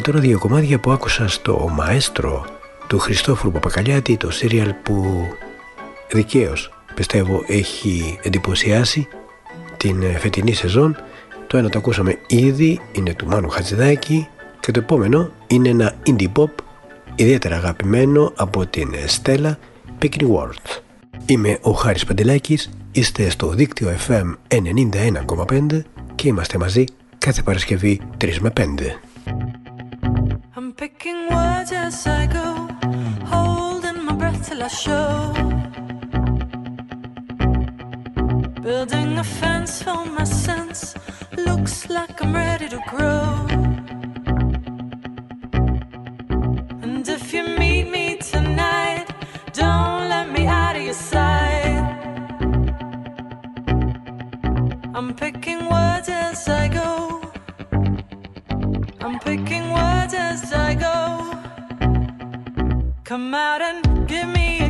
Και 0.00 0.06
τώρα 0.10 0.20
δύο 0.20 0.38
κομμάτια 0.38 0.78
που 0.78 0.90
άκουσα 0.90 1.28
στο 1.28 1.68
μαέστρο 1.76 2.46
του 2.86 2.98
Χριστόφρου 2.98 3.52
Παπακαλιάτη, 3.52 4.16
το 4.16 4.30
σύριαλ 4.30 4.74
που 4.82 5.26
δικαίως 6.12 6.72
πιστεύω 6.94 7.44
έχει 7.46 8.18
εντυπωσιάσει 8.22 9.08
την 9.76 10.02
ε, 10.02 10.18
φετινή 10.18 10.52
σεζόν. 10.52 10.96
Το 11.46 11.56
ένα 11.56 11.68
το 11.68 11.78
ακούσαμε 11.78 12.18
ήδη, 12.26 12.80
είναι 12.92 13.14
του 13.14 13.26
Μάνου 13.26 13.48
Χατζηδάκη 13.48 14.28
και 14.60 14.70
το 14.70 14.80
επόμενο 14.80 15.30
είναι 15.46 15.68
ένα 15.68 15.94
indie 16.06 16.32
pop 16.36 16.50
ιδιαίτερα 17.14 17.56
αγαπημένο 17.56 18.32
από 18.36 18.66
την 18.66 18.94
Στέλλα 19.06 19.58
World. 20.02 20.80
Είμαι 21.26 21.58
ο 21.60 21.70
Χάρης 21.70 22.04
Παντελάκης, 22.04 22.70
είστε 22.92 23.28
στο 23.28 23.48
δίκτυο 23.48 23.96
FM 24.08 24.34
91,5 24.48 25.82
και 26.14 26.28
είμαστε 26.28 26.58
μαζί 26.58 26.84
κάθε 27.18 27.42
Παρασκευή 27.42 28.00
3 28.18 28.36
με 28.40 28.52
5. 28.56 28.64
Picking 30.80 31.28
words 31.28 31.72
as 31.72 32.06
I 32.06 32.24
go, 32.24 32.66
holding 33.26 34.02
my 34.02 34.14
breath 34.14 34.48
till 34.48 34.62
I 34.62 34.68
show. 34.68 35.34
Building 38.62 39.18
a 39.18 39.24
fence 39.24 39.82
for 39.82 40.06
my 40.06 40.24
sense, 40.24 40.94
looks 41.36 41.90
like 41.90 42.22
I'm 42.22 42.34
ready 42.34 42.66
to 42.70 42.80
grow. 42.88 43.46
And 46.80 47.06
if 47.06 47.34
you 47.34 47.42
meet 47.58 47.90
me 47.90 48.16
tonight, 48.16 49.04
don't 49.52 50.08
let 50.08 50.30
me 50.30 50.46
out 50.46 50.76
of 50.76 50.82
your 50.82 50.94
sight. 50.94 51.84
I'm 54.94 55.12
picking 55.14 55.68
words 55.68 56.08
as 56.08 56.48
I 56.48 56.68
go. 56.68 57.20
I'm 59.02 59.18
picking 59.18 59.69
i 60.52 60.74
go. 60.74 60.96
Come 63.04 63.34
out 63.34 63.60
and 63.62 64.08
give 64.08 64.28
me 64.28 64.69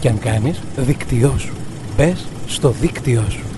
και 0.00 0.08
αν 0.08 0.18
κάνεις, 0.18 0.60
δίκτυό 0.76 1.34
σου. 1.38 1.52
Μπε 1.96 2.14
στο 2.46 2.70
δίκτυό 2.70 3.24
σου. 3.28 3.49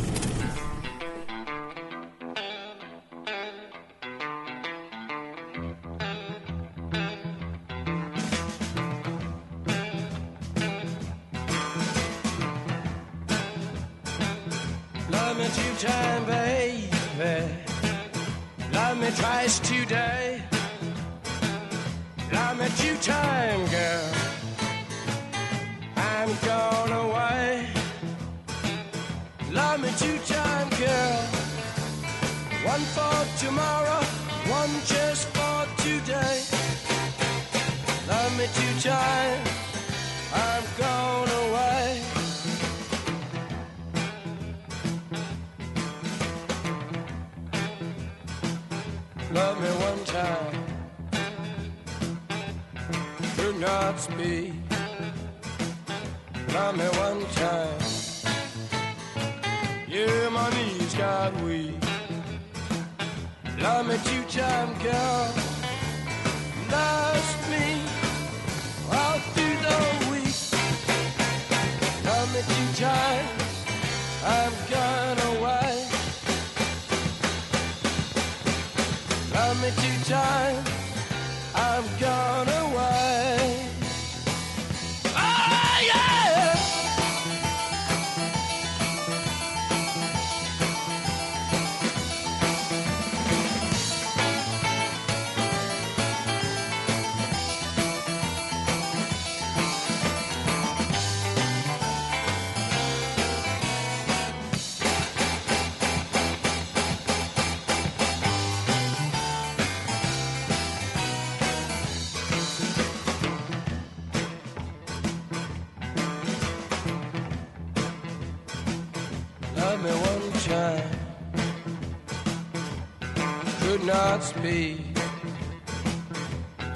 Speak. 124.22 124.78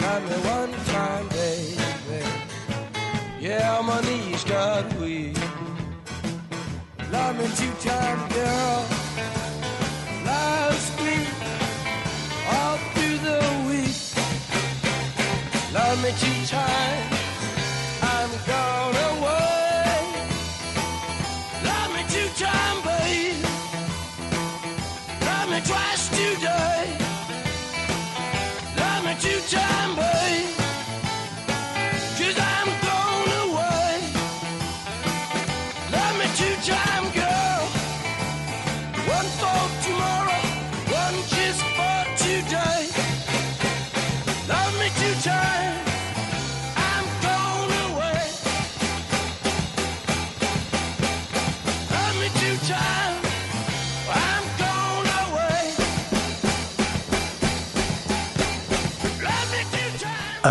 Love 0.01 0.22
me 0.29 0.37
one 0.49 0.72
time, 0.87 1.29
baby. 1.29 2.24
Yeah, 3.41 3.81
my 3.85 4.01
knees 4.03 4.45
got 4.45 4.93
weak. 4.95 5.37
Love 7.12 7.39
me 7.39 7.47
two 7.57 7.89
time, 7.89 8.29
girl. 8.31 8.96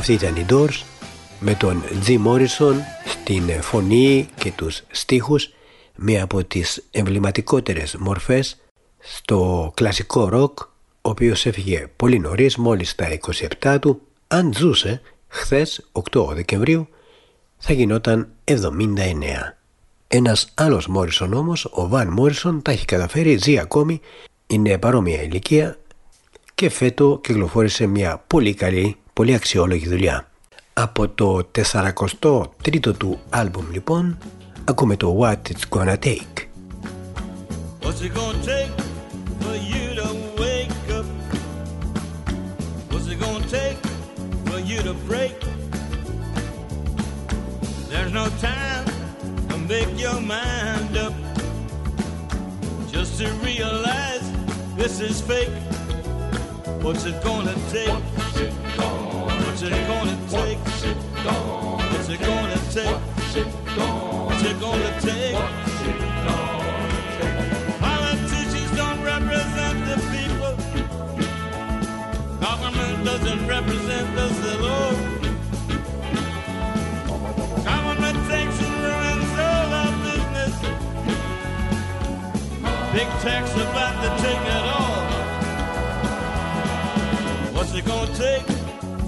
Αυτή 0.08 0.26
ήταν 0.26 0.36
η 0.36 0.45
Doors 0.49 0.84
με 1.39 1.53
τον 1.53 1.84
Jim 2.08 2.26
Morrison 2.26 2.76
στην 3.06 3.62
φωνή 3.62 4.28
και 4.36 4.51
τους 4.51 4.84
στίχους 4.91 5.49
μία 5.95 6.24
από 6.24 6.43
τις 6.43 6.84
εμβληματικότερες 6.91 7.95
μορφές 7.95 8.58
στο 8.99 9.72
κλασικό 9.76 10.30
ροκ 10.30 10.60
ο 10.62 10.68
οποίος 11.01 11.45
έφυγε 11.45 11.88
πολύ 11.95 12.20
νωρίς 12.20 12.58
μόλις 12.58 12.95
τα 12.95 13.08
27 13.62 13.78
του. 13.82 14.01
Αν 14.28 14.53
ζούσε 14.56 15.01
χθες 15.28 15.89
8 16.12 16.28
Δεκεμβρίου 16.34 16.88
θα 17.58 17.74
γινόταν 17.74 18.28
79 18.43 18.56
ένας 20.08 20.51
άλλος 20.53 20.88
Μόρισον 20.88 21.34
όμως 21.34 21.66
ο 21.72 21.88
Βαν 21.88 22.08
Μόρισον 22.08 22.62
τα 22.62 22.72
έχει 22.72 22.86
καταφέρει 22.86 23.38
ζει 23.38 23.60
ακόμη 23.60 24.01
είναι 24.47 24.78
παρόμοια 24.78 25.22
ηλικία 25.22 25.78
και 26.56 26.70
φέτο 26.70 27.20
κυκλοφόρησε 27.24 27.86
μια 27.86 28.24
πολύ 28.28 28.53
καλή, 28.53 28.97
πολύ 29.16 29.34
αξιόλογη 29.34 29.88
δουλειά. 29.88 30.28
Από 30.74 31.07
το 31.09 31.47
43ο 31.72 32.97
του 32.97 33.20
άλμπουμ 33.30 33.66
λοιπόν 33.72 34.18
ακούμε 34.66 34.95
το 34.97 35.20
What 35.20 35.51
It's 35.51 35.78
Gonna 35.78 35.95
Take. 36.03 36.38
What's 37.82 38.01
it 38.07 38.13
gonna 38.20 38.43
take 38.53 38.74
for 39.41 39.55
you 39.72 39.86
to 39.99 40.07
wake 40.41 40.88
up? 40.97 41.07
What's 42.89 43.07
it 43.11 43.20
gonna 43.24 43.47
take 43.59 43.80
for 44.47 44.59
you 44.70 44.80
to 44.88 44.93
break? 45.09 45.36
There's 47.91 48.13
no 48.22 48.26
time 48.49 48.86
to 49.49 49.55
make 49.74 49.91
your 50.05 50.20
mind 50.36 50.93
up. 51.05 51.16
Just 52.93 53.11
to 53.20 53.28
realize 53.49 54.26
this 54.80 54.95
is 55.07 55.16
fake. 55.30 55.55
What's 56.84 57.03
it 57.09 57.18
gonna 57.28 57.57
take? 57.76 58.64
What's 58.78 59.61
it 59.61 59.71
gonna 59.88 60.17
take? 60.30 60.57
What's 60.57 62.09
it 62.09 62.19
gonna 62.19 62.59
take? 62.71 62.99
What's 64.28 64.43
it 64.43 64.59
gonna 64.59 65.01
take? 65.01 65.36
Politicians 67.80 68.71
don't 68.76 69.01
represent 69.03 69.86
the 69.89 69.97
people. 70.11 70.53
Government 72.39 73.05
doesn't 73.05 73.47
represent. 73.47 74.15
Government 77.63 78.17
takes 78.30 78.57
and 78.61 78.76
ruins 78.86 79.32
all 79.39 79.73
our 79.82 79.93
business. 80.03 80.53
Big 82.93 83.09
about 83.55 83.95
to 84.03 84.09
take 84.21 84.45
it 84.57 84.65
all. 84.76 85.03
What's 87.53 87.73
it 87.73 87.86
gonna 87.86 88.13
take 88.13 88.64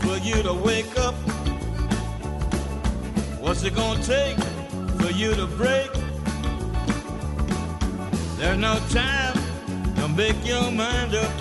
for 0.08 0.18
you 0.20 0.42
to 0.42 0.54
wake 0.54 0.98
up? 0.98 1.16
What's 3.42 3.64
it 3.64 3.76
gonna 3.76 4.02
take 4.02 4.38
for 5.00 5.12
you 5.12 5.34
to 5.36 5.46
break? 5.48 5.92
There's 8.38 8.58
no 8.58 8.80
time 8.90 9.36
to 9.96 10.08
make 10.08 10.40
your 10.46 10.72
mind 10.72 11.14
up. 11.16 11.34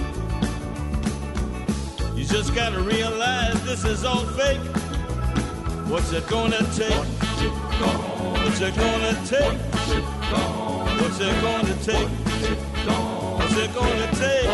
You 2.17 2.25
just 2.25 2.55
gotta 2.55 2.81
realize 2.81 3.63
this 3.65 3.85
is 3.85 4.05
all 4.05 4.25
fake. 4.39 4.67
What's 5.91 6.13
it 6.13 6.27
gonna 6.27 6.63
take? 6.75 7.07
What's 8.43 8.61
it 8.61 8.75
gonna 8.77 9.15
take? 9.33 9.59
What's 11.01 11.21
it 11.21 11.37
gonna 11.47 11.75
take? 11.91 12.09
What's 13.39 13.57
it 13.65 13.75
gonna 13.75 14.09
take? 14.25 14.51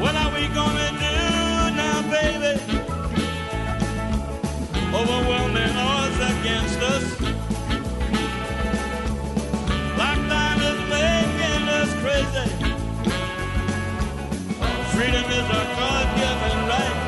What 0.00 0.14
are 0.14 0.32
we 0.34 0.46
gonna 0.48 0.98
do 1.00 1.07
baby? 2.10 2.52
Overwhelming 4.94 5.74
odds 5.76 6.18
against 6.32 6.80
us. 6.94 7.04
Lockdown 10.00 10.58
is 10.70 10.80
making 10.96 11.64
us 11.80 11.90
crazy. 12.02 12.48
Freedom 14.94 15.26
is 15.38 15.46
our 15.56 15.68
God-given 15.78 16.58
right. 16.72 16.98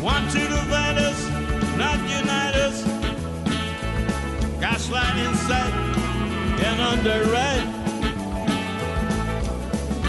Want 0.00 0.30
to 0.32 0.40
divide 0.40 0.98
us, 0.98 1.20
not 1.76 1.98
unite 2.18 2.56
us. 2.66 2.78
Gaslight 4.60 5.16
inside 5.26 5.74
and 6.66 6.80
underwrite. 6.90 7.68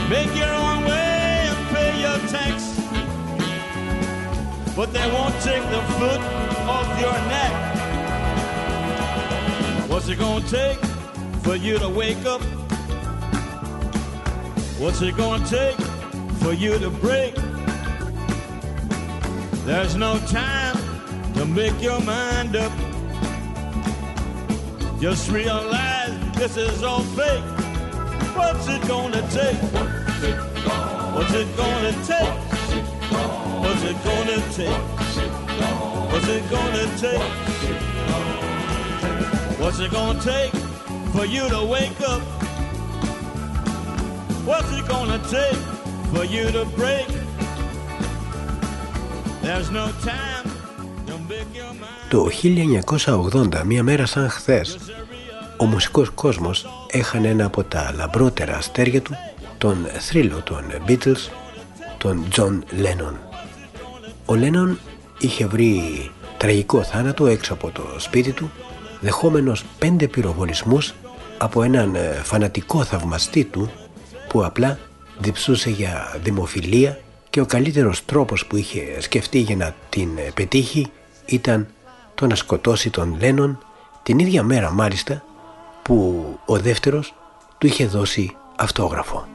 Make 0.09 0.35
your 0.35 0.53
own 0.53 0.85
way 0.85 1.02
but 4.75 4.91
they 4.91 5.07
won't 5.11 5.35
take 5.41 5.63
the 5.69 5.81
foot 5.99 6.19
off 6.67 6.99
your 6.99 7.13
neck. 7.29 7.53
What's 9.89 10.07
it 10.09 10.17
gonna 10.17 10.47
take 10.47 10.79
for 11.43 11.55
you 11.55 11.77
to 11.77 11.89
wake 11.89 12.25
up? 12.25 12.41
What's 14.79 15.01
it 15.01 15.15
gonna 15.15 15.45
take 15.45 15.79
for 16.41 16.53
you 16.53 16.79
to 16.79 16.89
break? 16.89 17.35
There's 19.65 19.95
no 19.95 20.17
time 20.27 20.75
to 21.35 21.45
make 21.45 21.79
your 21.81 22.01
mind 22.01 22.55
up. 22.55 22.71
Just 24.99 25.29
realize 25.29 26.13
this 26.35 26.57
is 26.57 26.81
all 26.81 27.03
fake. 27.15 27.43
What's 28.35 28.67
it 28.67 28.81
gonna 28.87 29.21
take? 29.29 29.55
What's 31.13 31.33
it 31.33 31.55
gonna 31.55 31.93
take? 32.05 32.42
What's 33.83 33.95
it 33.95 34.03
gonna 34.11 34.41
take? 34.59 34.83
What's 36.11 36.29
it 36.37 36.43
gonna 36.55 36.85
take? 37.03 37.27
What's 39.59 39.79
it 39.85 39.91
gonna 39.91 40.21
take 40.31 40.53
for 41.13 41.25
you 41.35 41.43
to 41.55 41.61
wake 41.75 41.99
up? 42.13 42.21
What's 44.49 44.71
it 44.77 44.85
gonna 44.87 45.19
take 45.37 45.59
for 46.13 46.23
you 46.33 46.45
to 46.57 46.63
break? 46.79 47.09
There's 49.41 49.69
no 49.79 49.85
time 50.11 50.45
to 51.07 51.13
make 51.29 51.51
your 51.53 51.73
mind. 51.73 52.09
Το 52.09 52.29
1980, 52.29 53.63
μία 53.65 53.83
μέρα 53.83 54.05
σαν 54.05 54.29
χθες, 54.29 54.77
ο 55.57 55.65
μουσικός 55.65 56.09
κόσμος 56.09 56.65
έχανε 56.91 57.27
ένα 57.27 57.45
από 57.45 57.63
τα 57.63 57.91
λαμπρότερα 57.95 58.57
αστέρια 58.57 59.01
του, 59.01 59.15
τον 59.57 59.87
θρύλο 59.99 60.41
των 60.41 60.63
Beatles, 60.87 61.29
τον 61.97 62.27
John 62.35 62.59
Lennon. 62.83 63.32
Ο 64.25 64.33
Lennon 64.33 64.75
είχε 65.19 65.45
βρει 65.45 65.81
τραγικό 66.37 66.83
θάνατο 66.83 67.25
έξω 67.25 67.53
από 67.53 67.71
το 67.71 67.83
σπίτι 67.97 68.31
του, 68.31 68.51
δεχόμενος 68.99 69.63
πέντε 69.79 70.07
πυροβολισμούς 70.07 70.93
από 71.37 71.63
έναν 71.63 71.95
ε, 71.95 72.21
φανατικό 72.23 72.83
θαυμαστή 72.83 73.43
του 73.43 73.71
που 74.29 74.45
απλά 74.45 74.79
διψούσε 75.19 75.69
για 75.69 76.19
δημοφιλία 76.23 76.99
και 77.29 77.41
ο 77.41 77.45
καλύτερος 77.45 78.05
τρόπος 78.05 78.45
που 78.45 78.55
είχε 78.55 79.01
σκεφτεί 79.01 79.39
για 79.39 79.55
να 79.55 79.75
την 79.89 80.17
ε, 80.17 80.31
πετύχει 80.33 80.87
ήταν 81.25 81.67
το 82.15 82.27
να 82.27 82.35
σκοτώσει 82.35 82.89
τον 82.89 83.17
Λένον 83.19 83.57
την 84.03 84.19
ίδια 84.19 84.43
μέρα 84.43 84.71
μάλιστα 84.71 85.23
που 85.81 86.25
ο 86.45 86.57
δεύτερος 86.57 87.13
του 87.57 87.67
είχε 87.67 87.85
δώσει 87.85 88.35
αυτόγραφο. 88.55 89.32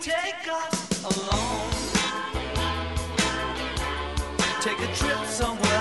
take 0.00 0.48
us 0.48 1.04
along? 1.04 1.70
Take 4.60 4.80
a 4.80 4.94
trip 4.94 5.24
somewhere. 5.26 5.73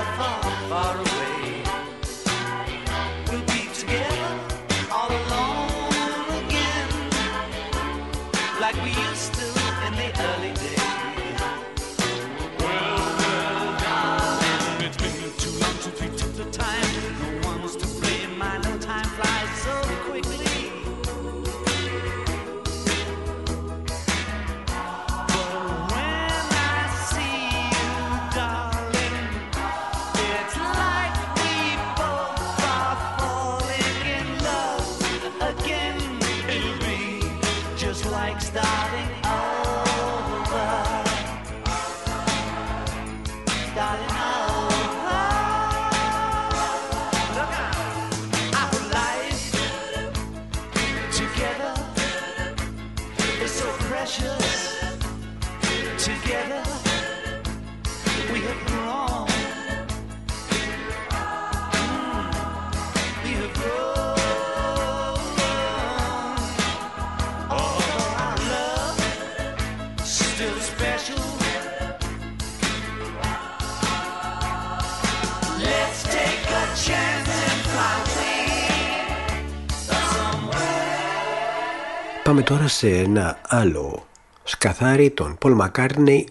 Πάμε 82.33 82.45
τώρα 82.45 82.67
σε 82.67 82.89
ένα 82.89 83.39
άλλο 83.47 84.07
σκαθάρι, 84.43 85.09
τον 85.09 85.35
Πολ 85.39 85.53
Μακάρνεϊ, 85.53 86.27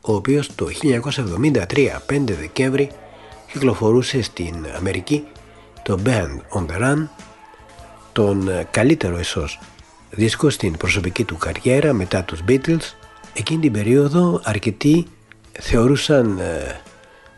ο 0.00 0.14
οποίος 0.14 0.54
το 0.54 0.66
1973, 1.46 2.00
5 2.06 2.36
Δεκέμβρη, 2.40 2.90
κυκλοφορούσε 3.52 4.22
στην 4.22 4.66
Αμερική 4.76 5.26
το 5.82 5.98
Band 6.04 6.58
on 6.58 6.66
the 6.66 6.82
Run, 6.82 7.08
τον 8.12 8.50
καλύτερο 8.70 9.18
ίσως 9.18 9.60
δίσκο 10.10 10.50
στην 10.50 10.76
προσωπική 10.76 11.24
του 11.24 11.36
καριέρα 11.36 11.92
μετά 11.92 12.22
τους 12.24 12.40
Beatles. 12.48 12.94
Εκείνη 13.32 13.60
την 13.60 13.72
περίοδο 13.72 14.40
αρκετοί 14.44 15.06
θεωρούσαν 15.60 16.38
ε, 16.38 16.80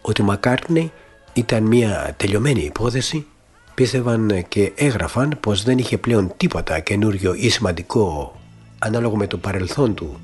ότι 0.02 0.22
ο 0.22 0.24
Μακάρνεϊ 0.24 0.92
ήταν 1.32 1.62
μια 1.62 2.14
τελειωμένη 2.16 2.60
υπόθεση 2.60 3.26
πίστευαν 3.74 4.44
και 4.48 4.72
έγραφαν 4.74 5.36
πως 5.40 5.62
δεν 5.62 5.78
είχε 5.78 5.98
πλέον 5.98 6.32
τίποτα 6.36 6.80
καινούριο 6.80 7.34
ή 7.34 7.48
σημαντικό 7.48 8.34
ανάλογο 8.78 9.16
με 9.16 9.26
το 9.26 9.38
παρελθόν 9.38 9.94
του 9.94 10.20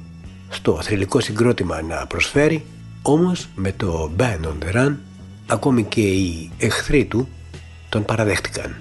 στο 0.49 0.83
θρηλυκό 0.83 1.21
συγκρότημα 1.21 1.83
να 1.83 2.07
προσφέρει 2.07 2.65
όμως 3.03 3.49
με 3.55 3.73
το 3.73 4.11
Band 4.19 4.23
on 4.23 4.65
the 4.65 4.77
Run 4.77 4.95
ακόμη 5.47 5.85
και 5.85 6.01
οι 6.01 6.51
εχθροί 6.59 7.05
του 7.05 7.29
τον 7.89 8.05
παραδέχτηκαν. 8.05 8.77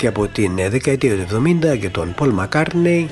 και 0.00 0.06
από 0.06 0.28
την 0.28 0.56
δεκαετία 0.56 1.16
του 1.16 1.42
70 1.72 1.78
και 1.78 1.88
τον 1.88 2.14
Πολ 2.14 2.30
Μακάρνεϊ 2.30 3.10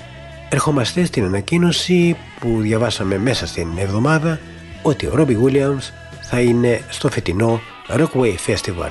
ερχομαστε 0.48 1.04
στην 1.04 1.24
ανακοίνωση 1.24 2.16
που 2.40 2.60
διαβάσαμε 2.60 3.18
μέσα 3.18 3.46
στην 3.46 3.68
εβδομάδα 3.78 4.40
ότι 4.82 5.06
ο 5.06 5.14
Ρόμπι 5.14 5.38
Williams 5.44 5.92
θα 6.22 6.40
είναι 6.40 6.80
στο 6.88 7.08
φετινό 7.10 7.60
Rockway 7.88 8.34
Festival. 8.46 8.90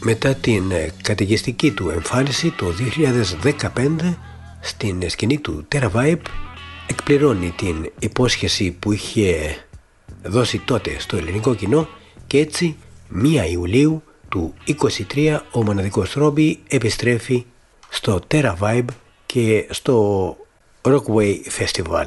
Μετά 0.00 0.34
την 0.34 0.72
καταιγιστική 1.02 1.70
του 1.70 1.90
εμφάνιση 1.90 2.50
το 2.50 2.66
2015 3.42 4.14
στην 4.60 5.10
σκηνή 5.10 5.38
του 5.38 5.66
Terra 5.72 6.16
εκπληρώνει 6.86 7.52
την 7.56 7.90
υπόσχεση 7.98 8.70
που 8.78 8.92
είχε 8.92 9.56
δώσει 10.22 10.58
τότε 10.58 10.96
στο 10.98 11.16
ελληνικό 11.16 11.54
κοινό 11.54 11.88
και 12.26 12.38
έτσι 12.38 12.76
1 13.22 13.50
Ιουλίου 13.50 14.02
του 14.30 14.54
23 15.14 15.38
ο 15.52 15.62
μοναδικός 15.62 16.12
Ρόμπι 16.12 16.58
επιστρέφει 16.68 17.44
στο 17.88 18.20
Terra 18.30 18.54
Vibe 18.60 18.88
και 19.26 19.66
στο 19.70 20.36
Rockway 20.82 21.34
Festival. 21.58 22.06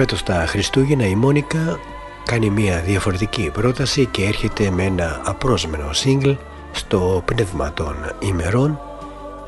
Φέτος 0.00 0.22
τα 0.22 0.46
Χριστούγεννα 0.46 1.06
η 1.06 1.14
Μόνικα 1.14 1.78
κάνει 2.24 2.50
μια 2.50 2.80
διαφορετική 2.80 3.50
πρόταση 3.52 4.06
και 4.06 4.24
έρχεται 4.24 4.70
με 4.70 4.84
ένα 4.84 5.20
απρόσμενο 5.24 5.92
σύγκλ 5.92 6.30
στο 6.72 7.22
πνεύμα 7.24 7.72
των 7.72 7.94
ημερών 8.18 8.80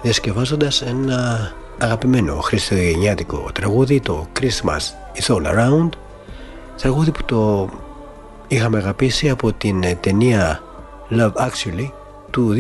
διασκευάζοντας 0.03 0.83
ένα 0.83 1.53
αγαπημένο 1.79 2.41
χριστουγεννιάτικο 2.41 3.51
τραγούδι 3.55 4.01
το 4.01 4.27
Christmas 4.41 4.81
is 5.21 5.35
all 5.35 5.47
around 5.47 5.89
τραγούδι 6.77 7.11
που 7.11 7.25
το 7.25 7.69
είχαμε 8.49 8.79
αγαπήσει 8.79 9.31
από 9.31 9.53
την 9.53 9.83
ταινία 10.01 10.63
Love 11.11 11.33
Actually 11.33 11.91
του 12.31 12.55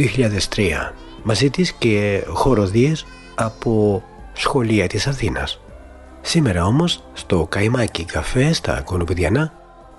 2003 0.55 0.93
μαζί 1.23 1.51
της 1.51 1.73
και 1.73 2.25
χοροδίες 2.29 3.07
από 3.35 4.03
σχολεία 4.33 4.87
της 4.87 5.07
Αθήνας. 5.07 5.62
Σήμερα 6.23 6.65
όμως 6.65 7.03
στο 7.13 7.47
Καϊμάκι 7.51 8.05
Καφέ 8.05 8.53
στα 8.53 8.81
Κονοπηδιανά 8.81 9.53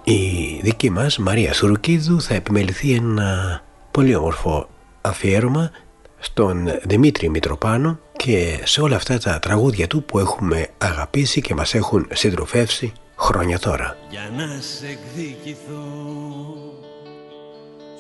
η 0.04 0.60
δική 0.62 0.90
μας 0.90 1.18
Μαρία 1.18 1.54
Σουρουκίδου 1.54 2.22
θα 2.22 2.34
επιμεληθεί 2.34 2.94
ένα 2.94 3.62
πολύ 3.92 4.16
όμορφο 4.16 4.68
αφιέρωμα 5.02 5.72
στον 6.20 6.68
Δημήτρη 6.84 7.30
Μητροπάνο 7.30 8.00
και 8.16 8.60
σε 8.64 8.82
όλα 8.82 8.96
αυτά 8.96 9.20
τα 9.20 9.40
τραγούδια 9.40 9.88
του 9.88 10.04
που 10.04 10.20
έχουμε 10.20 10.68
αγαπήσει 10.78 11.42
και 11.42 11.54
μας 11.54 11.74
έχουν 11.74 12.08
συντροφεύσει 12.12 12.94
χρόνια 13.16 13.60
τώρα. 13.60 13.98
Για 14.10 14.30
να 14.38 14.62
σε 14.62 14.88
εκδικηθώ 14.88 15.84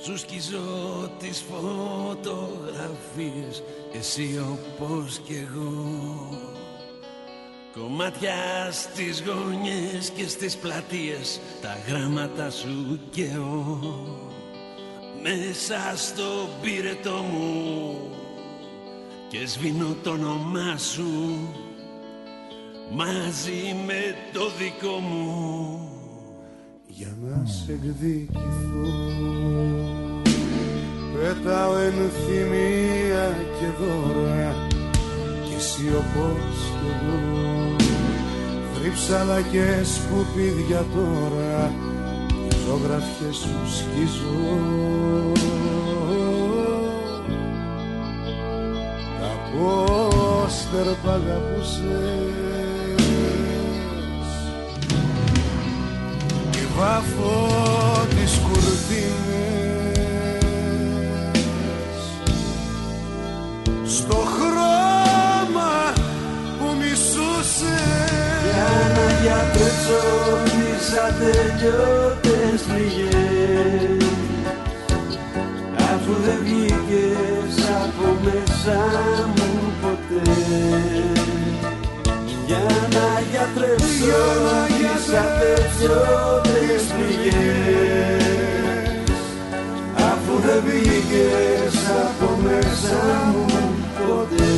σου 0.04 0.18
σκίζω 0.18 0.60
τις 1.20 1.44
φωτογραφίες 1.52 3.64
Εσύ 4.00 4.40
όπως 4.52 5.20
κι 5.26 5.48
εγώ 5.48 5.74
Κομμάτια 7.80 8.34
στις 8.72 9.24
γωνιές 9.26 10.10
και 10.10 10.28
στις 10.28 10.58
πλατείες 10.58 11.40
Τα 11.62 11.78
γράμματα 11.88 12.50
σου 12.50 13.00
και 13.12 13.24
εγώ. 13.34 13.80
Μέσα 15.22 15.98
στο 15.98 16.50
πύρετο 16.62 17.12
μου 17.12 17.95
Και 19.30 19.48
σβήνω 19.48 19.95
το 20.04 20.10
όνομά 20.10 20.78
σου 20.78 21.08
Μαζί 22.91 23.76
με 23.86 24.16
το 24.34 24.50
δικό 24.58 24.98
μου. 24.98 25.80
Για 26.88 27.18
να 27.22 27.45
σε 27.45 27.72
εκδικηθώ 27.72 28.91
Πέταω 31.14 31.78
ενθυμία 31.78 33.38
και 33.60 33.84
δώρα 33.84 34.68
Κι 35.45 35.54
εσύ 35.58 35.88
όπως 35.95 36.72
κι 36.80 37.08
εγώ 37.08 37.53
Θρύψαλα 38.84 39.42
και 39.42 39.84
σκουπίδια 39.84 40.86
τώρα 40.96 41.74
Οι 42.50 42.56
ζωγραφιές 42.68 43.36
σου 43.36 43.60
σκίζω 43.78 44.60
Τα 49.20 49.32
πόστερ 49.52 50.86
που 50.86 51.10
αγαπούσες. 51.10 51.84
Και 56.50 56.60
βάφω 56.78 57.60
τις 58.10 58.38
κουρτίνες. 58.38 59.14
Στο 63.86 64.16
χρώμα 64.16 65.94
που 66.60 66.76
μισούσες 66.80 68.23
Για 68.94 69.02
να 69.02 69.11
γιατρέψω 69.22 70.02
τις 70.44 70.86
ατελειώτες 71.07 72.61
πληγές 72.68 74.03
Αφού 75.78 76.14
δεν 76.26 76.40
βγήκες 76.44 77.56
από 77.84 78.07
μέσα 78.24 78.80
μου 79.36 79.52
ποτέ. 79.82 80.32
Για 82.45 82.65
να 82.95 83.07
γιατρέψω 83.32 84.24
τις 84.68 85.03
ατελειώτες 85.24 86.84
πληγές 86.95 88.24
Αφού 89.95 90.34
δεν 90.45 90.60
βγήκες 90.65 91.76
από 92.03 92.30
μέσα 92.44 92.99
μου 93.34 93.45
ποτέ 93.98 94.53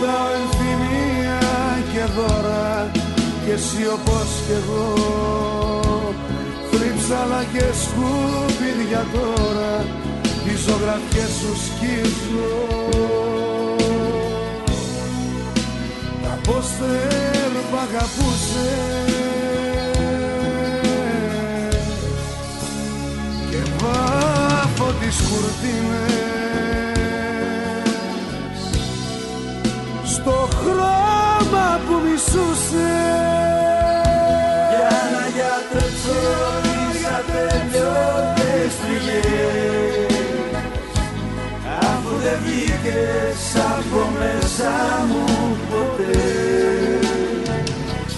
Πέταω 0.00 0.28
ενθυμία 0.40 1.40
και 1.92 2.04
δώρα 2.16 2.90
Και 3.44 3.52
εσύ 3.52 3.86
όπως 3.92 4.28
κι 4.46 4.52
εγώ. 4.52 4.86
Θρύψαλα 6.70 7.44
και 7.52 7.64
σκουπίδια 7.82 9.06
τώρα 9.12 9.84
Τις 10.44 10.60
ζωγραφιές 10.60 11.30
σου 11.40 11.52
σκίζω. 11.64 12.52
Τα 16.22 16.38
πόστερ 16.50 17.50
που 17.70 17.76
αγαπούσες. 17.86 19.10
Και 23.50 23.60
βάφω 23.78 24.92
τις 25.00 25.16
κουρτίνες 25.16 26.39
στο 30.22 30.48
χρώμα 30.60 31.66
που 31.86 31.94
μισούσε. 32.04 32.92
Για 34.72 34.96
να 35.14 35.24
γιατρέψω 35.36 36.20
τις 36.64 37.00
ατελειώτες 37.18 38.70
πληγές 38.80 40.12
Αφού 41.90 42.12
δεν 42.24 42.38
βγήκες 42.44 43.40
από 43.74 44.00
μέσα 44.20 44.72
μου 45.08 45.24
ποτέ. 45.70 46.18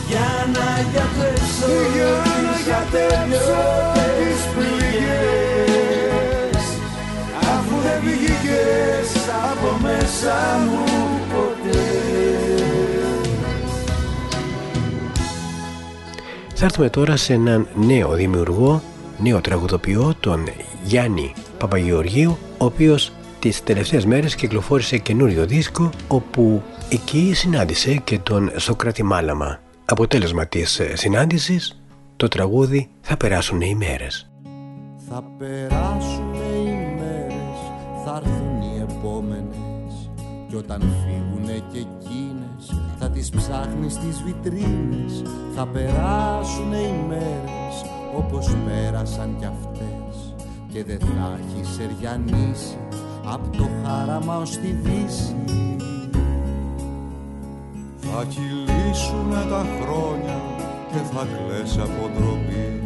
Για 0.09 0.33
να 0.57 0.69
γιατρέψω 0.93 1.73
τις 2.25 2.65
ατελειώτες 2.81 4.39
πληγές 4.55 5.83
Αφού 7.55 7.75
δεν 7.85 7.99
βγήκες 8.05 9.11
από 9.51 9.69
μέσα 9.83 10.37
μου 10.67 10.92
Θα 16.65 16.69
έρθουμε 16.69 16.91
τώρα 16.91 17.17
σε 17.17 17.33
έναν 17.33 17.69
νέο 17.75 18.13
δημιουργό, 18.13 18.83
νέο 19.19 19.41
τραγουδοποιό, 19.41 20.15
τον 20.21 20.45
Γιάννη 20.85 21.33
Παπαγεωργίου, 21.59 22.39
ο 22.59 22.65
οποίος 22.65 23.13
τις 23.39 23.63
τελευταίες 23.63 24.05
μέρες 24.05 24.35
κυκλοφόρησε 24.35 24.99
καινούριο 24.99 25.47
δίσκο, 25.47 25.91
όπου 26.09 26.63
εκεί 26.91 27.33
συνάντησε 27.35 27.95
και 27.95 28.19
τον 28.19 28.51
Σοκράτη 28.57 29.03
Μάλαμα. 29.03 29.61
Αποτέλεσμα 29.85 30.47
της 30.47 30.79
ε, 30.79 30.97
συνάντησης, 30.97 31.83
το 32.17 32.29
τραγούδι 32.29 32.89
«Θα 33.01 33.17
περάσουν 33.17 33.61
οι 33.61 33.75
μέρες». 33.75 34.31
Θα 35.09 35.25
περάσουν 35.39 36.35
οι 36.35 36.95
μέρες, 36.99 37.59
θα 38.05 38.23
έρθουν 38.25 38.63
οι 38.63 38.87
επόμενες 38.91 40.11
Κι 40.49 40.57
όταν 40.57 40.81
φύγουνε 40.81 41.63
και 41.73 41.79
εκείνες, 41.79 42.22
θα 43.05 43.11
τις 43.11 43.31
ψάχνεις 43.31 43.93
στις 43.93 44.23
βιτρίνες 44.23 45.23
Θα 45.55 45.67
περάσουν 45.67 46.73
οι 46.73 46.95
μέρες, 47.09 47.75
όπως 48.17 48.57
πέρασαν 48.67 49.37
κι 49.39 49.45
αυτές. 49.45 50.35
Και 50.73 50.85
δεν 50.85 50.99
θα 50.99 51.39
έχει 51.41 51.65
σεριανίσει, 51.75 52.79
απ' 53.25 53.57
το 53.57 53.69
χάραμα 53.83 54.37
ως 54.37 54.51
τη 54.51 54.71
δύση. 54.71 55.37
Θα 57.99 58.25
κυλήσουνε 58.29 59.43
τα 59.51 59.67
χρόνια 59.81 60.41
και 60.93 61.01
θα 61.13 61.27
κλαις 61.35 61.79
από 61.79 62.11
ντροπή 62.15 62.83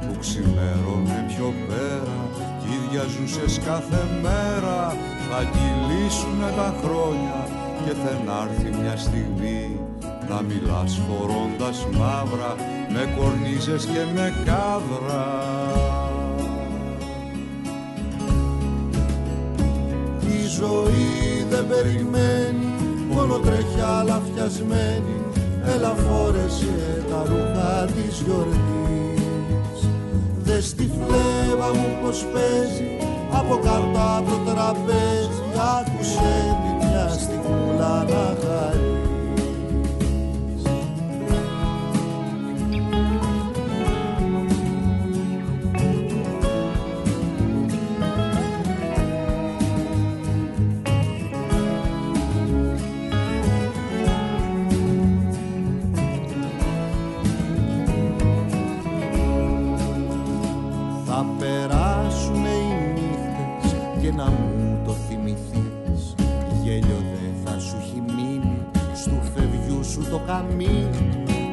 που 0.00 0.18
ξημέρωνε 0.20 1.24
πιο 1.28 1.52
πέρα 1.68 2.18
κι 2.60 2.68
ίδια 2.76 3.02
ζούσες 3.02 3.58
κάθε 3.64 4.02
μέρα. 4.22 4.96
Θα 5.30 5.40
κυλήσουνε 5.52 6.50
τα 6.56 6.74
χρόνια 6.82 7.58
και 7.84 7.92
θα 7.92 8.80
μια 8.80 8.96
στιγμή 8.96 9.80
να 10.28 10.42
μιλάς 10.42 11.00
φορώντας 11.08 11.86
μαύρα 11.92 12.54
με 12.92 13.14
κορνίζες 13.16 13.84
και 13.84 14.04
με 14.14 14.32
κάδρα. 14.44 15.26
Η 20.26 20.46
ζωή 20.46 21.46
δεν 21.50 21.66
περιμένει 21.66 22.68
μόνο 23.10 23.38
τρέχει 23.38 23.80
αλαφιασμένη 23.98 25.16
έλα 25.74 25.94
φόρεσε 25.94 27.04
τα 27.10 27.22
ρούχα 27.26 27.84
της 27.84 28.22
γιορτής. 28.24 29.88
Δες 30.38 30.74
τη 30.74 30.82
φλέβα 30.82 31.74
μου 31.74 31.98
πως 32.02 32.26
παίζει 32.32 32.98
από 33.32 33.54
κάτω 33.56 33.98
από 34.16 34.30
το 34.30 34.52
τραπέζι 34.52 35.42
άκουσε 35.76 36.58
τη 36.62 36.67
μια 36.98 37.08
στιγμούλα 37.08 38.04
να 38.08 38.36
χαρεί 38.42 38.97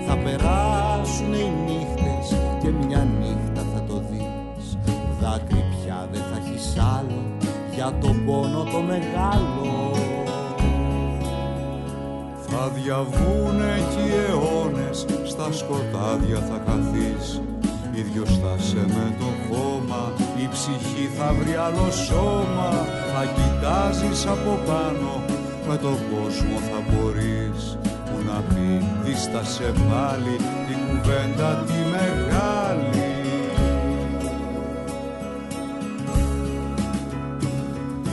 Θα 0.08 0.18
περάσουν 0.24 1.34
οι 1.34 1.52
νύχτες 1.66 2.40
και 2.62 2.70
μια 2.70 3.08
νύχτα 3.20 3.64
θα 3.74 3.82
το 3.88 4.02
δεις. 4.10 4.78
Δάκρυ 5.22 5.64
πια 5.72 6.08
δεν 6.12 6.22
θα 6.22 6.38
έχεις 6.42 6.78
άλλο 6.98 7.22
για 7.76 7.94
τον 8.02 8.26
πόνο 8.26 8.64
το 8.64 8.80
μεγάλο. 8.82 9.92
Θα 12.48 12.70
διαβούν 12.70 13.58
εκεί 13.78 14.08
αιώνες, 14.28 15.06
στα 15.24 15.52
σκοτάδια 15.52 16.40
θα 16.40 16.58
καθείς. 16.66 17.42
Ίδιος 17.94 18.30
θα 18.30 18.54
σε 18.58 18.84
με 18.96 19.16
το 19.20 19.30
χώμα, 19.46 20.12
η 20.44 20.48
ψυχή 20.52 21.08
θα 21.18 21.34
βρει 21.40 21.56
άλλο 21.56 21.92
σώμα. 21.92 22.70
Θα 23.14 23.24
κοιτάζεις 23.36 24.26
από 24.26 24.60
πάνω, 24.66 25.12
με 25.68 25.78
τον 25.78 25.98
κόσμο 26.12 26.58
θα 26.70 26.80
μπορείς 26.88 27.78
να 28.28 28.42
πει 28.50 28.86
δίστασε 29.04 29.72
πάλι 29.90 30.36
την 30.68 30.78
κουβέντα 30.88 31.64
τη 31.68 31.74
μεγάλη. 31.92 33.10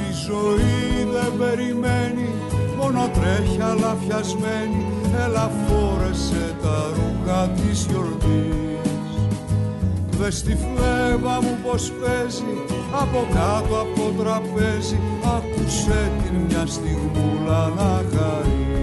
Η 0.09 0.12
ζωή 0.26 1.09
δεν 1.12 1.32
περιμένει 1.39 2.28
μόνο 2.78 3.10
τρέχει 3.14 3.62
αλαφιασμένη 3.62 4.84
έλα 5.24 5.51
φόρεσε 5.66 6.56
τα 6.62 6.90
ρούχα 6.94 7.48
της 7.48 7.86
γιορτής. 7.90 8.62
Δες 10.18 10.43
τη 10.43 10.56
φλέβα 10.56 11.43
μου 11.43 11.59
πως 11.62 11.93
παίζει 12.01 12.52
από 13.02 13.26
κάτω 13.34 13.74
από 13.80 14.01
το 14.01 14.22
τραπέζι 14.22 14.98
άκουσε 15.36 16.10
την 16.22 16.34
μια 16.48 16.66
στιγμούλα 16.66 17.68
να 17.76 18.02
χαρεί 18.12 18.81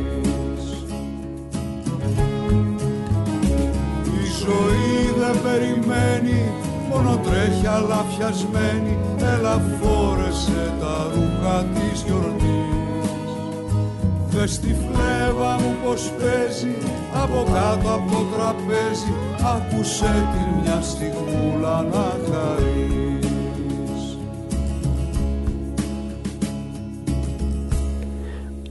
ζωή 4.49 5.13
δεν 5.19 5.41
περιμένει 5.43 6.41
μόνο 6.89 7.17
τρέχει 7.17 7.67
αλαφιασμένη 7.67 8.97
έλα 9.34 9.61
φόρεσε 9.81 10.73
τα 10.80 11.11
ρούχα 11.13 11.63
της 11.63 12.03
γιορτής. 12.05 13.31
Δες 14.30 14.59
τη 14.59 14.67
φλέβα 14.67 15.59
μου 15.59 15.76
πως 15.84 16.11
παίζει 16.17 16.76
από 17.13 17.43
κάτω 17.53 17.89
από 17.93 18.11
το 18.11 18.21
τραπέζι 18.35 19.13
άκουσε 19.55 20.27
την 20.31 20.61
μια 20.61 20.81
στιγμούλα 20.81 21.81
να 21.81 22.17
χαρείς. 22.30 24.17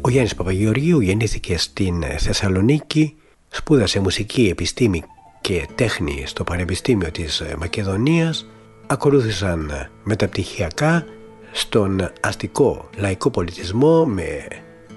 Ο 0.00 0.10
Γιάννης 0.10 0.34
Παπαγεωργίου 0.34 1.00
γεννήθηκε 1.00 1.58
στην 1.58 2.04
Θεσσαλονίκη, 2.18 3.16
σπούδασε 3.48 4.00
μουσική, 4.00 4.48
επιστήμη 4.48 5.02
και 5.48 5.66
τέχνη 5.74 6.22
στο 6.26 6.44
Πανεπιστήμιο 6.44 7.10
της 7.10 7.42
Μακεδονίας 7.58 8.46
ακολούθησαν 8.86 9.88
μεταπτυχιακά 10.02 11.04
στον 11.52 12.10
αστικό 12.20 12.88
λαϊκό 12.96 13.30
πολιτισμό 13.30 14.04
με 14.04 14.46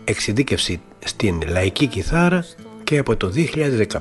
εξειδίκευση 0.03 0.81
στην 0.99 1.41
λαϊκή 1.47 1.87
κιθάρα 1.87 2.45
και 2.83 2.97
από 2.97 3.15
το 3.15 3.31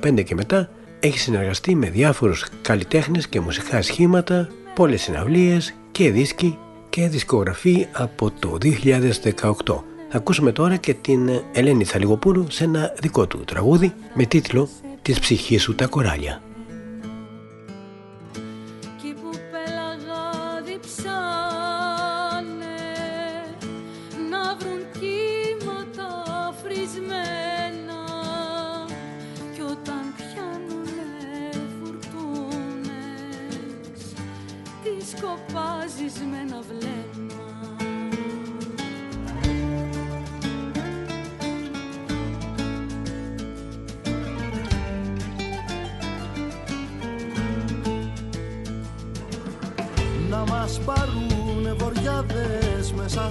2015 0.00 0.24
και 0.24 0.34
μετά 0.34 0.70
έχει 1.00 1.18
συνεργαστεί 1.18 1.74
με 1.74 1.90
διάφορους 1.90 2.44
καλλιτέχνες 2.62 3.28
και 3.28 3.40
μουσικά 3.40 3.82
σχήματα, 3.82 4.48
πολλές 4.74 5.02
συναυλίες 5.02 5.74
και 5.90 6.10
δίσκοι 6.10 6.58
και 6.88 7.08
δισκογραφή 7.08 7.86
από 7.92 8.30
το 8.30 8.58
2018. 8.62 9.82
Θα 10.08 10.18
ακούσουμε 10.18 10.52
τώρα 10.52 10.76
και 10.76 10.94
την 10.94 11.30
Ελένη 11.52 11.84
Θαλιγοπούλου 11.84 12.46
σε 12.50 12.64
ένα 12.64 12.94
δικό 13.00 13.26
του 13.26 13.44
τραγούδι 13.44 13.94
με 14.14 14.24
τίτλο 14.24 14.68
της 15.02 15.20
ψυχής 15.20 15.62
σου 15.62 15.74
τα 15.74 15.86
κοράλια. 15.86 16.42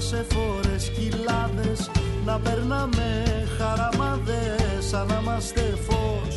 Σε 0.09 0.25
φόρες 0.29 0.91
κοιλάδες. 0.95 1.91
Να 2.25 2.39
περνάμε 2.39 3.07
χαραμάδες 3.57 4.85
σαν 4.89 5.07
να 5.07 5.19
είμαστε 5.21 5.77
φως. 5.85 6.35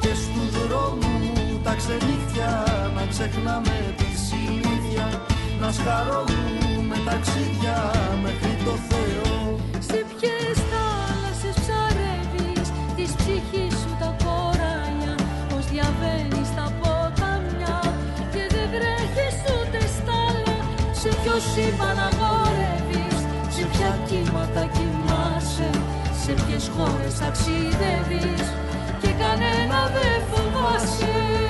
Και 0.00 0.12
στου 0.22 0.44
δρόμου 0.56 1.16
τα 1.62 1.74
ξενύχια 1.74 2.52
να 2.96 3.06
ξεχνάμε 3.12 3.94
τη 3.96 4.10
συνήθεια. 4.28 5.06
Να 5.60 5.72
σκαρώνουμε 5.72 6.96
ταξίδια 7.04 7.78
μέχρι 8.22 8.54
το 8.64 8.74
Θεό. 8.88 9.58
Σε 9.78 9.98
ποιες 10.08 10.56
θάλασσες 10.70 11.56
ψαρεύεις 11.60 12.68
της 12.96 13.10
ψυχής 13.18 13.69
Σε 21.40 21.46
ποιο 21.46 21.62
σύμπαν 21.62 21.98
κύματα 24.06 24.68
κοιμάσαι 24.72 25.70
Σε 26.24 26.32
ποιες 26.32 26.70
χώρες 26.76 27.18
ταξιδεύεις 27.18 28.46
Και 29.00 29.08
κανένα 29.08 29.90
δεν 29.94 30.22
φοβάσαι 30.30 31.49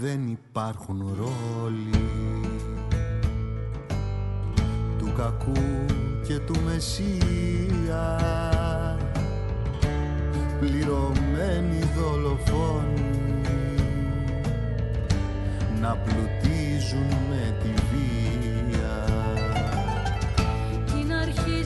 δεν 0.00 0.28
υπάρχουν 0.28 1.16
ρόλοι 1.18 2.06
κακού 5.16 5.52
και 6.26 6.38
του 6.38 6.54
Μεσσία. 6.64 8.20
Πληρωμένοι 10.60 11.78
δολοφόνοι 11.96 13.40
να 15.80 15.96
πλουτίζουν 15.96 17.08
με 17.30 17.56
τη 17.62 17.68
βία. 17.68 19.04
Την 20.86 21.12
αρχή 21.12 21.64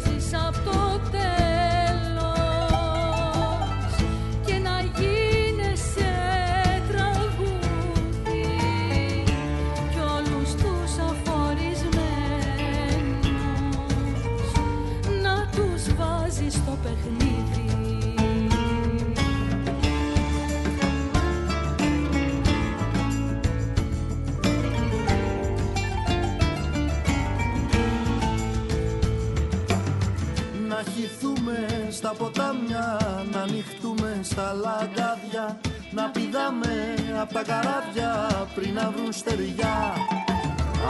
κοιθούμε 31.40 31.88
στα 31.90 32.14
ποτάμια 32.18 32.98
Να 33.32 33.40
ανοιχτούμε 33.40 34.20
στα 34.22 34.52
λαγκάδια 34.52 35.60
Να 35.90 36.04
πηδάμε 36.10 36.74
απ' 37.20 37.32
τα 37.32 37.42
καράβια 37.42 38.12
πριν 38.54 38.74
να 38.74 38.90
βρουν 38.90 39.12
στεριά. 39.12 39.78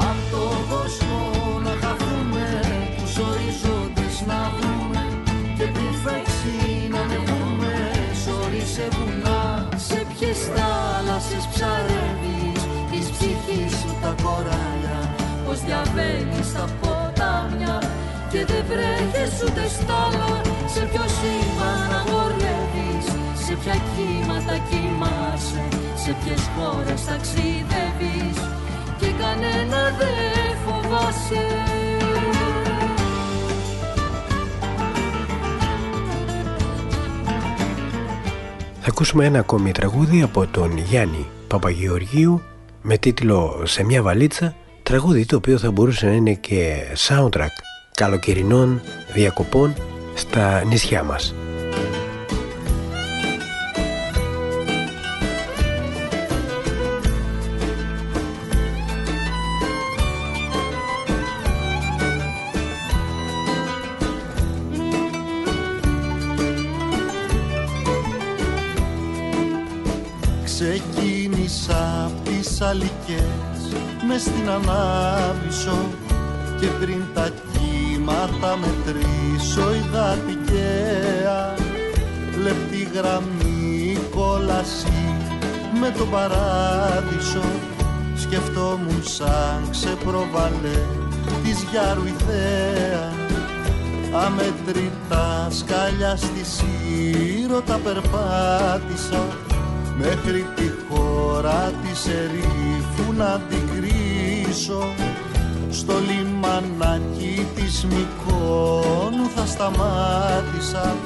Απ' 0.08 0.22
το 0.32 0.44
κόσμο 0.72 1.18
να 1.64 1.74
χαθούμε 1.82 2.46
τους 2.98 3.16
ορίζοντες 3.18 4.16
να 4.26 4.50
βρούμε 4.56 5.02
Και 5.58 5.66
πριν 5.74 5.94
φέξει 6.04 6.88
να 6.90 7.00
ανεβούμε 7.00 7.74
σωρί 8.24 8.62
σε 8.74 8.88
βουνά 8.94 9.68
Σε 9.76 10.06
ποιες 10.10 10.38
θάλασσες 10.54 11.44
ψαρεύεις 11.52 12.62
της 12.90 13.06
ψυχής 13.10 13.72
σου 13.80 13.96
τα 14.02 14.14
κοράλια. 14.22 14.98
Πως 15.46 15.60
διαβαίνεις 15.60 16.52
τα 16.52 16.64
ποτάμια 16.80 17.78
και 18.30 18.44
δεν 18.44 18.64
βρέχεις 18.68 19.42
ούτε 19.42 19.68
στάλα 19.68 20.40
Σε 20.74 20.80
ποιο 20.90 21.04
σήμα 21.18 21.70
να 21.90 22.00
χορεύεις 22.10 23.06
Σε 23.44 23.54
ποια 23.60 23.76
κύματα 23.92 24.56
κοιμάσαι 24.68 25.64
Σε 25.94 26.16
ποιες 26.24 26.42
χώρες 26.56 27.04
ταξιδεύεις 27.04 28.38
Και 28.98 29.06
κανένα 29.20 29.80
δεν 29.98 30.56
φοβάσαι. 30.64 31.44
Θα 38.80 38.88
ακούσουμε 38.88 39.24
ένα 39.24 39.38
ακόμη 39.38 39.72
τραγούδι 39.72 40.22
από 40.22 40.46
τον 40.46 40.78
Γιάννη 40.78 41.26
Παπαγεωργίου 41.48 42.42
με 42.82 42.96
τίτλο 42.96 43.62
«Σε 43.64 43.84
μια 43.84 44.02
βαλίτσα» 44.02 44.54
τραγούδι 44.82 45.26
το 45.26 45.36
οποίο 45.36 45.58
θα 45.58 45.70
μπορούσε 45.70 46.06
να 46.06 46.12
είναι 46.12 46.34
και 46.34 46.76
soundtrack 47.08 47.69
καλοκαιρινών 48.00 48.80
διακοπών 49.12 49.74
στα 50.14 50.64
νησιά 50.64 51.02
μας. 51.02 51.34
Ξεκίνησα 70.44 72.04
απ' 72.04 72.24
τις 72.24 72.60
αλικές 72.60 73.30
μες 74.06 74.20
στην 74.20 74.48
ανάβησο 74.48 75.88
και 76.60 76.66
πριν 76.66 77.02
τα 77.14 77.30
κύματα 78.20 78.56
μετρήσω 78.56 79.74
είδα 79.74 80.18
τυχαία 80.26 81.54
λεπτή 82.42 82.88
γραμμή 82.94 83.98
κόλαση 84.10 85.16
με 85.80 85.94
το 85.98 86.04
παράδεισο. 86.04 87.44
Σκεφτόμουν 88.16 89.02
σαν 89.02 89.68
ξεπροβαλέ 89.70 90.82
της 91.42 91.62
Γιάρου 91.70 92.06
ιδέα 92.06 93.12
αμετρητά 94.12 95.48
σκάλια 95.50 96.16
στη 96.16 96.44
Σύρο 96.44 97.60
τα 97.60 97.80
περπάτησα. 97.84 99.26
Μέχρι 99.98 100.46
τη 100.56 100.70
χώρα 100.88 101.72
της 101.82 102.06
ερήφου 102.06 103.12
να 103.12 103.40
την 103.48 103.60
κρίσω 103.74 104.84
στο 105.70 105.92
λιμανάκι 106.08 107.46
της 107.54 107.86
Μικόνου 107.88 109.30
θα 109.34 109.46
σταμάτησα. 109.46 110.96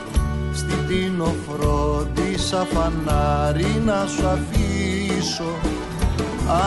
Στην 0.55 0.86
Τίνο 0.89 1.35
φρόντισα 1.47 2.66
φανάρι 2.73 3.82
να 3.85 4.07
σου 4.07 4.27
αφήσω. 4.27 5.53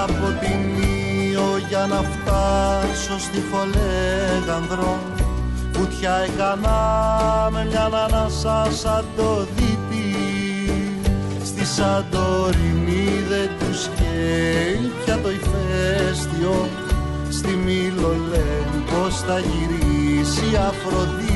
Από 0.04 0.28
την 0.40 0.84
Ήο 1.32 1.58
για 1.70 1.88
να 1.90 1.96
φτάσω 1.96 3.20
στη 3.20 3.42
Φολέγανδρο 3.52 5.00
Βουτιά 5.72 6.16
έκανα 6.18 6.80
με 7.52 7.66
μια 7.66 7.86
ανάσα 7.86 8.68
σαν 8.72 9.06
το 9.18 9.48
δίτη. 9.56 10.16
Στη 11.46 11.66
Σαντορινή 11.66 13.24
δεν 13.30 13.50
τους 13.60 13.90
καίει 13.96 14.92
πια 15.06 15.18
το 15.18 15.30
ηφαίστειο 15.30 16.70
Στη 17.38 17.56
Μήλο 17.56 18.14
λένε 18.30 18.84
πως 18.86 19.20
θα 19.20 19.40
γυρίσει 19.40 20.52
η 20.52 20.56
Αφροδίτη 20.56 21.27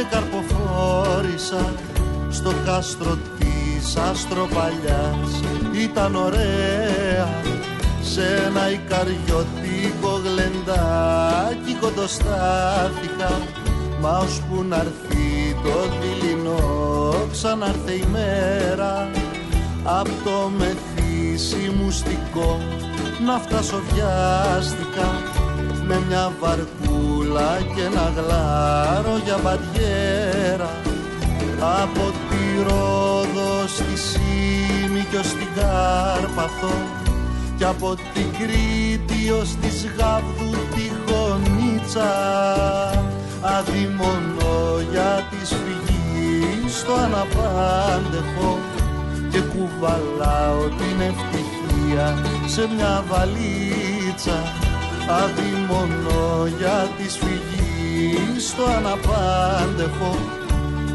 και 0.00 0.06
καρποφόρησα 0.10 1.72
στο 2.30 2.52
κάστρο 2.64 3.18
της 3.38 3.96
αστροπαλιάς. 3.96 5.30
Ήταν 5.82 6.14
ωραία 6.14 7.28
σε 8.02 8.22
ένα 8.46 8.70
ικαριωτικό 8.70 10.20
γλεντάκι 10.24 11.74
κοντοστάθηκα. 11.80 13.40
Μα 14.00 14.18
ώσπου 14.18 14.64
να 14.68 14.76
έρθει 14.76 15.56
το 15.62 15.76
δειλινό 16.00 17.14
ξανάρθε 17.32 17.92
η 17.92 18.04
μέρα. 18.12 19.10
Απ' 19.84 20.24
το 20.24 20.50
μεθύσι 20.58 21.72
να 23.26 23.38
φτάσω 23.38 23.82
βιάστηκα 23.92 25.22
Με 25.86 26.02
μια 26.08 26.32
βαρκούλα 27.30 27.58
και 27.74 27.82
ένα 27.82 28.12
γλάρο 28.16 29.20
για 29.24 29.38
μπαριέρα 29.42 30.70
Από 31.82 32.12
τη 32.28 32.62
Ρόδο 32.62 33.66
στη 33.66 33.96
Σίμη 33.98 35.04
κι 35.10 35.16
ως 35.16 35.28
την 35.28 35.48
Κάρπαθο 35.54 36.72
Κι 37.56 37.64
από 37.64 37.94
την 37.94 38.26
Κρήτη 38.38 39.30
ως 39.30 39.56
τη 39.60 39.70
Σγάβδου 39.70 40.50
τη 40.74 40.90
Γονίτσα 41.06 42.10
αδειμονώ 43.40 44.80
για 44.90 45.28
της 45.30 45.48
φυγής 45.48 46.78
στο 46.78 46.92
αναπάντεχο. 46.92 48.58
Και 49.30 49.40
κουβαλάω 49.40 50.62
την 50.68 51.00
ευτυχία 51.00 52.18
σε 52.46 52.68
μια 52.76 53.04
βαλίτσα 53.08 54.69
αδειμονώ 55.22 56.46
για 56.58 56.88
της 56.96 57.18
φυγής 57.18 58.48
στο 58.48 58.64
αναπάντεχο 58.64 60.16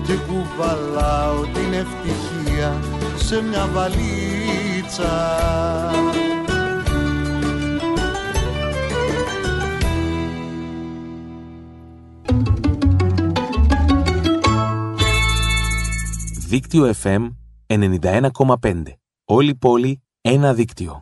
και 0.06 0.14
κουβαλάω 0.14 1.42
την 1.42 1.74
ευτυχία 1.74 2.80
σε 3.16 3.42
μια 3.42 3.70
βαλίτσα 3.74 5.14
Δίκτυο 16.48 16.94
FM 17.04 17.30
91,5. 17.68 18.84
Όλη 19.26 19.50
η 19.50 19.56
πόλη, 19.56 20.04
ένα 20.22 20.54
δίκτυο. 20.54 21.02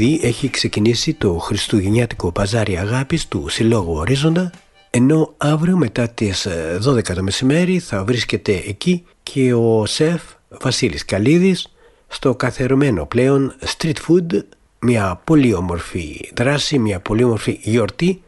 Ήδη 0.00 0.20
έχει 0.22 0.50
ξεκινήσει 0.50 1.14
το 1.14 1.38
Χριστουγεννιάτικο 1.38 2.32
Παζάρι 2.32 2.78
Αγάπης 2.78 3.28
του 3.28 3.48
Συλλόγου 3.48 3.92
Ορίζοντα 3.94 4.50
ενώ 4.90 5.34
αύριο 5.36 5.76
μετά 5.76 6.08
τις 6.08 6.46
ε, 6.46 6.78
12 6.86 7.02
το 7.02 7.22
μεσημέρι 7.22 7.78
θα 7.78 8.04
βρίσκεται 8.04 8.62
εκεί 8.66 9.04
και 9.22 9.54
ο 9.54 9.86
σεφ 9.86 10.22
Βασίλης 10.48 11.04
Καλίδης 11.04 11.72
στο 12.08 12.34
καθερωμένο 12.34 13.06
πλέον 13.06 13.54
street 13.76 13.96
food 14.08 14.42
μια 14.80 15.20
πολύ 15.24 15.54
όμορφη 15.54 16.30
δράση, 16.36 16.78
μια 16.78 17.00
πολύ 17.00 17.24
όμορφη 17.24 17.58
γιορτή 17.62 18.22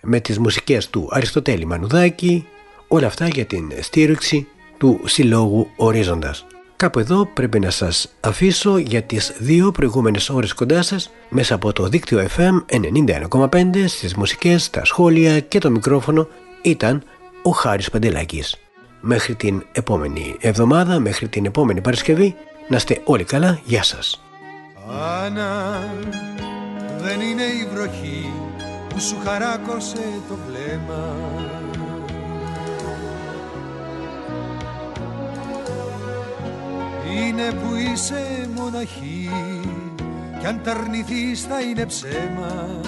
με 0.00 0.20
τις 0.20 0.38
μουσικές 0.38 0.90
του 0.90 1.08
Αριστοτέλη 1.10 1.64
Μανουδάκη 1.64 2.46
όλα 2.88 3.06
αυτά 3.06 3.28
για 3.28 3.44
την 3.44 3.72
στήριξη 3.80 4.46
του 4.78 5.00
Συλλόγου 5.04 5.68
Ορίζοντας. 5.76 6.46
Κάπου 6.78 6.98
εδώ 6.98 7.26
πρέπει 7.26 7.60
να 7.60 7.70
σας 7.70 8.08
αφήσω 8.20 8.78
για 8.78 9.02
τις 9.02 9.32
δύο 9.38 9.70
προηγούμενες 9.70 10.28
ώρες 10.30 10.52
κοντά 10.52 10.82
σας 10.82 11.10
μέσα 11.28 11.54
από 11.54 11.72
το 11.72 11.88
δίκτυο 11.88 12.26
FM 12.36 12.64
91,5 12.66 13.88
στις 13.88 14.14
μουσικές, 14.14 14.70
τα 14.70 14.84
σχόλια 14.84 15.40
και 15.40 15.58
το 15.58 15.70
μικρόφωνο 15.70 16.28
ήταν 16.62 17.02
ο 17.42 17.50
Χάρης 17.50 17.90
Παντελάκης. 17.90 18.56
Μέχρι 19.00 19.34
την 19.34 19.66
επόμενη 19.72 20.36
εβδομάδα, 20.40 20.98
μέχρι 20.98 21.28
την 21.28 21.44
επόμενη 21.44 21.80
Παρασκευή, 21.80 22.34
να 22.68 22.76
είστε 22.76 23.00
όλοι 23.04 23.24
καλά, 23.24 23.60
γεια 23.64 23.82
σας. 23.82 24.22
Άννα, 25.24 25.82
δεν 26.98 27.20
είναι 27.20 27.42
η 27.42 27.68
βροχή 27.74 28.32
που 28.88 29.00
σου 29.00 29.16
χαράκωσε 29.24 30.20
το 30.28 30.36
βλέμμα 30.48 31.16
Είναι 37.16 37.52
που 37.52 37.74
είσαι 37.74 38.48
μοναχή 38.54 39.30
κι 40.38 40.46
αν 40.46 40.60
τα 40.62 40.70
αρνηθείς 40.70 41.42
θα 41.42 41.60
είναι 41.60 41.86
ψέμα. 41.86 42.80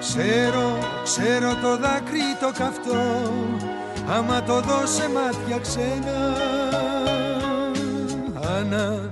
Ξέρω, 0.00 0.78
ξέρω 1.04 1.54
το 1.54 1.76
δάκρυ 1.76 2.36
το 2.40 2.52
καυτό 2.58 3.32
άμα 4.08 4.42
το 4.42 4.60
δώσε 4.60 5.08
μάτια 5.08 5.58
ξένα. 5.58 6.36
Άννα, 8.58 9.10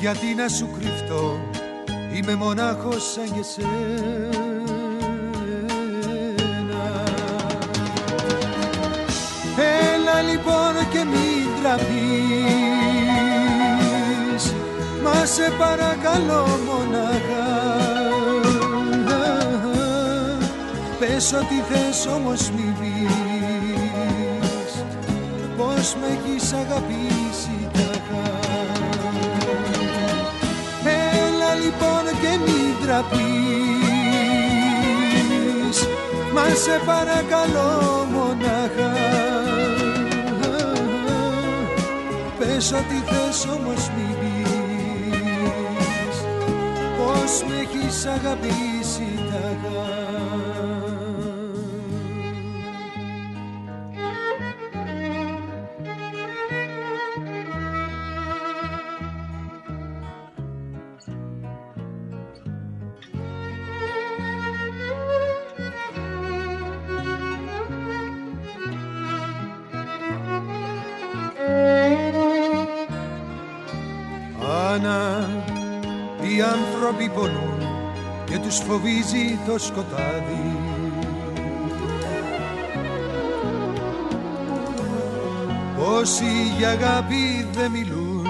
γιατί 0.00 0.34
να 0.34 0.48
σου 0.48 0.70
κρυφτώ 0.78 1.38
είμαι 2.12 2.34
μονάχος 2.34 3.12
σαν 3.12 3.24
και 3.24 3.42
σένα 3.42 4.39
μην 11.76 11.86
τραπείς 11.86 13.34
Μα 15.02 15.24
σε 15.24 15.52
παρακαλώ 15.58 16.46
μονάχα. 16.66 17.48
Πες 20.98 21.32
ό,τι 21.32 21.54
θες 21.68 22.06
όμως 22.06 22.50
μη 22.50 22.74
πεις. 22.80 24.72
Πως 25.56 25.94
με 26.00 26.06
έχεις 26.06 26.52
αγαπήσει 26.52 27.68
τάχα 27.72 28.28
Έλα 30.84 31.54
λοιπόν 31.54 32.04
και 32.20 32.32
μην 32.44 32.70
τραπείς. 32.86 33.28
Μα 36.34 36.46
σε 36.54 36.80
παρακαλώ 36.86 38.06
μονάχα 38.12 39.39
Πες 42.60 42.72
ό,τι 42.72 42.94
θες 42.94 43.46
όμως 43.46 43.90
μη 43.96 44.16
πεις. 44.20 44.40
Πως 46.96 47.42
με 47.48 47.54
έχεις 47.54 48.06
αγαπήσει 48.06 49.08
τάχα 49.30 49.80
Άννα, 49.82 49.99
άνθρωποι 77.00 77.08
πονούν 77.08 77.68
και 78.24 78.38
τους 78.38 78.56
φοβίζει 78.58 79.38
το 79.46 79.58
σκοτάδι. 79.58 80.58
Όσοι 85.98 86.24
για 86.58 86.70
αγάπη 86.70 87.48
δεν 87.52 87.70
μιλούν 87.70 88.26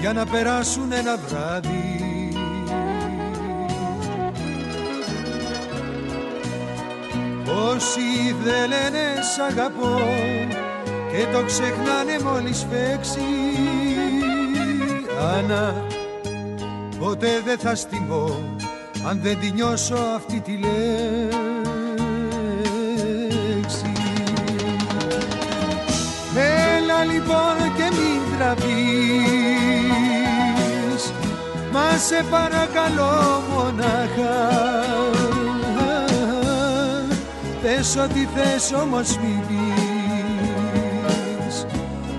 για 0.00 0.12
να 0.12 0.26
περάσουν 0.26 0.92
ένα 0.92 1.16
βράδυ. 1.16 1.98
Όσοι 7.74 8.34
δεν 8.44 8.68
λένε 8.68 9.04
σ' 9.34 9.38
αγαπώ 9.38 9.98
και 11.10 11.26
το 11.32 11.44
ξεχνάνε 11.44 12.18
μόλις 12.24 12.66
παίξει. 12.70 13.20
Άννα, 15.36 15.85
ποτέ 17.06 17.40
δεν 17.44 17.58
θα 17.58 17.74
στιμώ 17.74 18.26
αν 19.08 19.20
δεν 19.22 19.38
τη 19.40 19.50
νιώσω 19.50 19.94
αυτή 19.94 20.40
τη 20.40 20.52
λέξη. 20.52 20.72
Έλα 26.36 27.04
λοιπόν 27.04 27.56
και 27.76 27.82
μην 27.96 28.20
τραβείς 28.38 28.72
Μα 31.72 31.96
σε 31.98 32.24
παρακαλώ 32.30 33.42
μονάχα. 33.52 34.36
Πες 37.62 37.96
ό,τι 37.96 38.28
θες 38.34 38.72
όμως 38.82 39.18
μη 39.18 39.42
πεις 39.48 39.66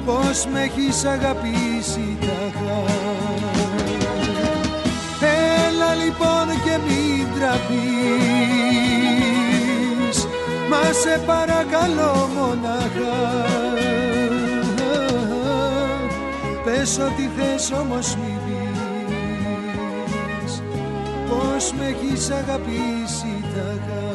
πως 0.05 0.45
με 0.51 0.61
έχεις 0.61 1.05
αγαπήσει 1.05 2.17
τάχα. 2.19 2.81
Έλα 3.35 3.56
λοιπόν 6.07 6.47
και 6.63 6.75
μην 6.87 7.25
τραπείς. 7.35 7.67
Μα 10.69 10.83
σε 11.01 11.13
παρακαλώ 11.25 12.13
μονάχα. 12.35 13.17
Πες 16.63 16.91
ό,τι 16.99 17.25
θες 17.37 17.65
όμως 17.71 18.07
μη 18.15 18.33
πεις. 18.45 20.53
Πως 21.29 21.63
με 21.77 21.85
έχεις 21.85 22.31
αγαπήσει 22.31 23.33
τάχα 23.53 24.06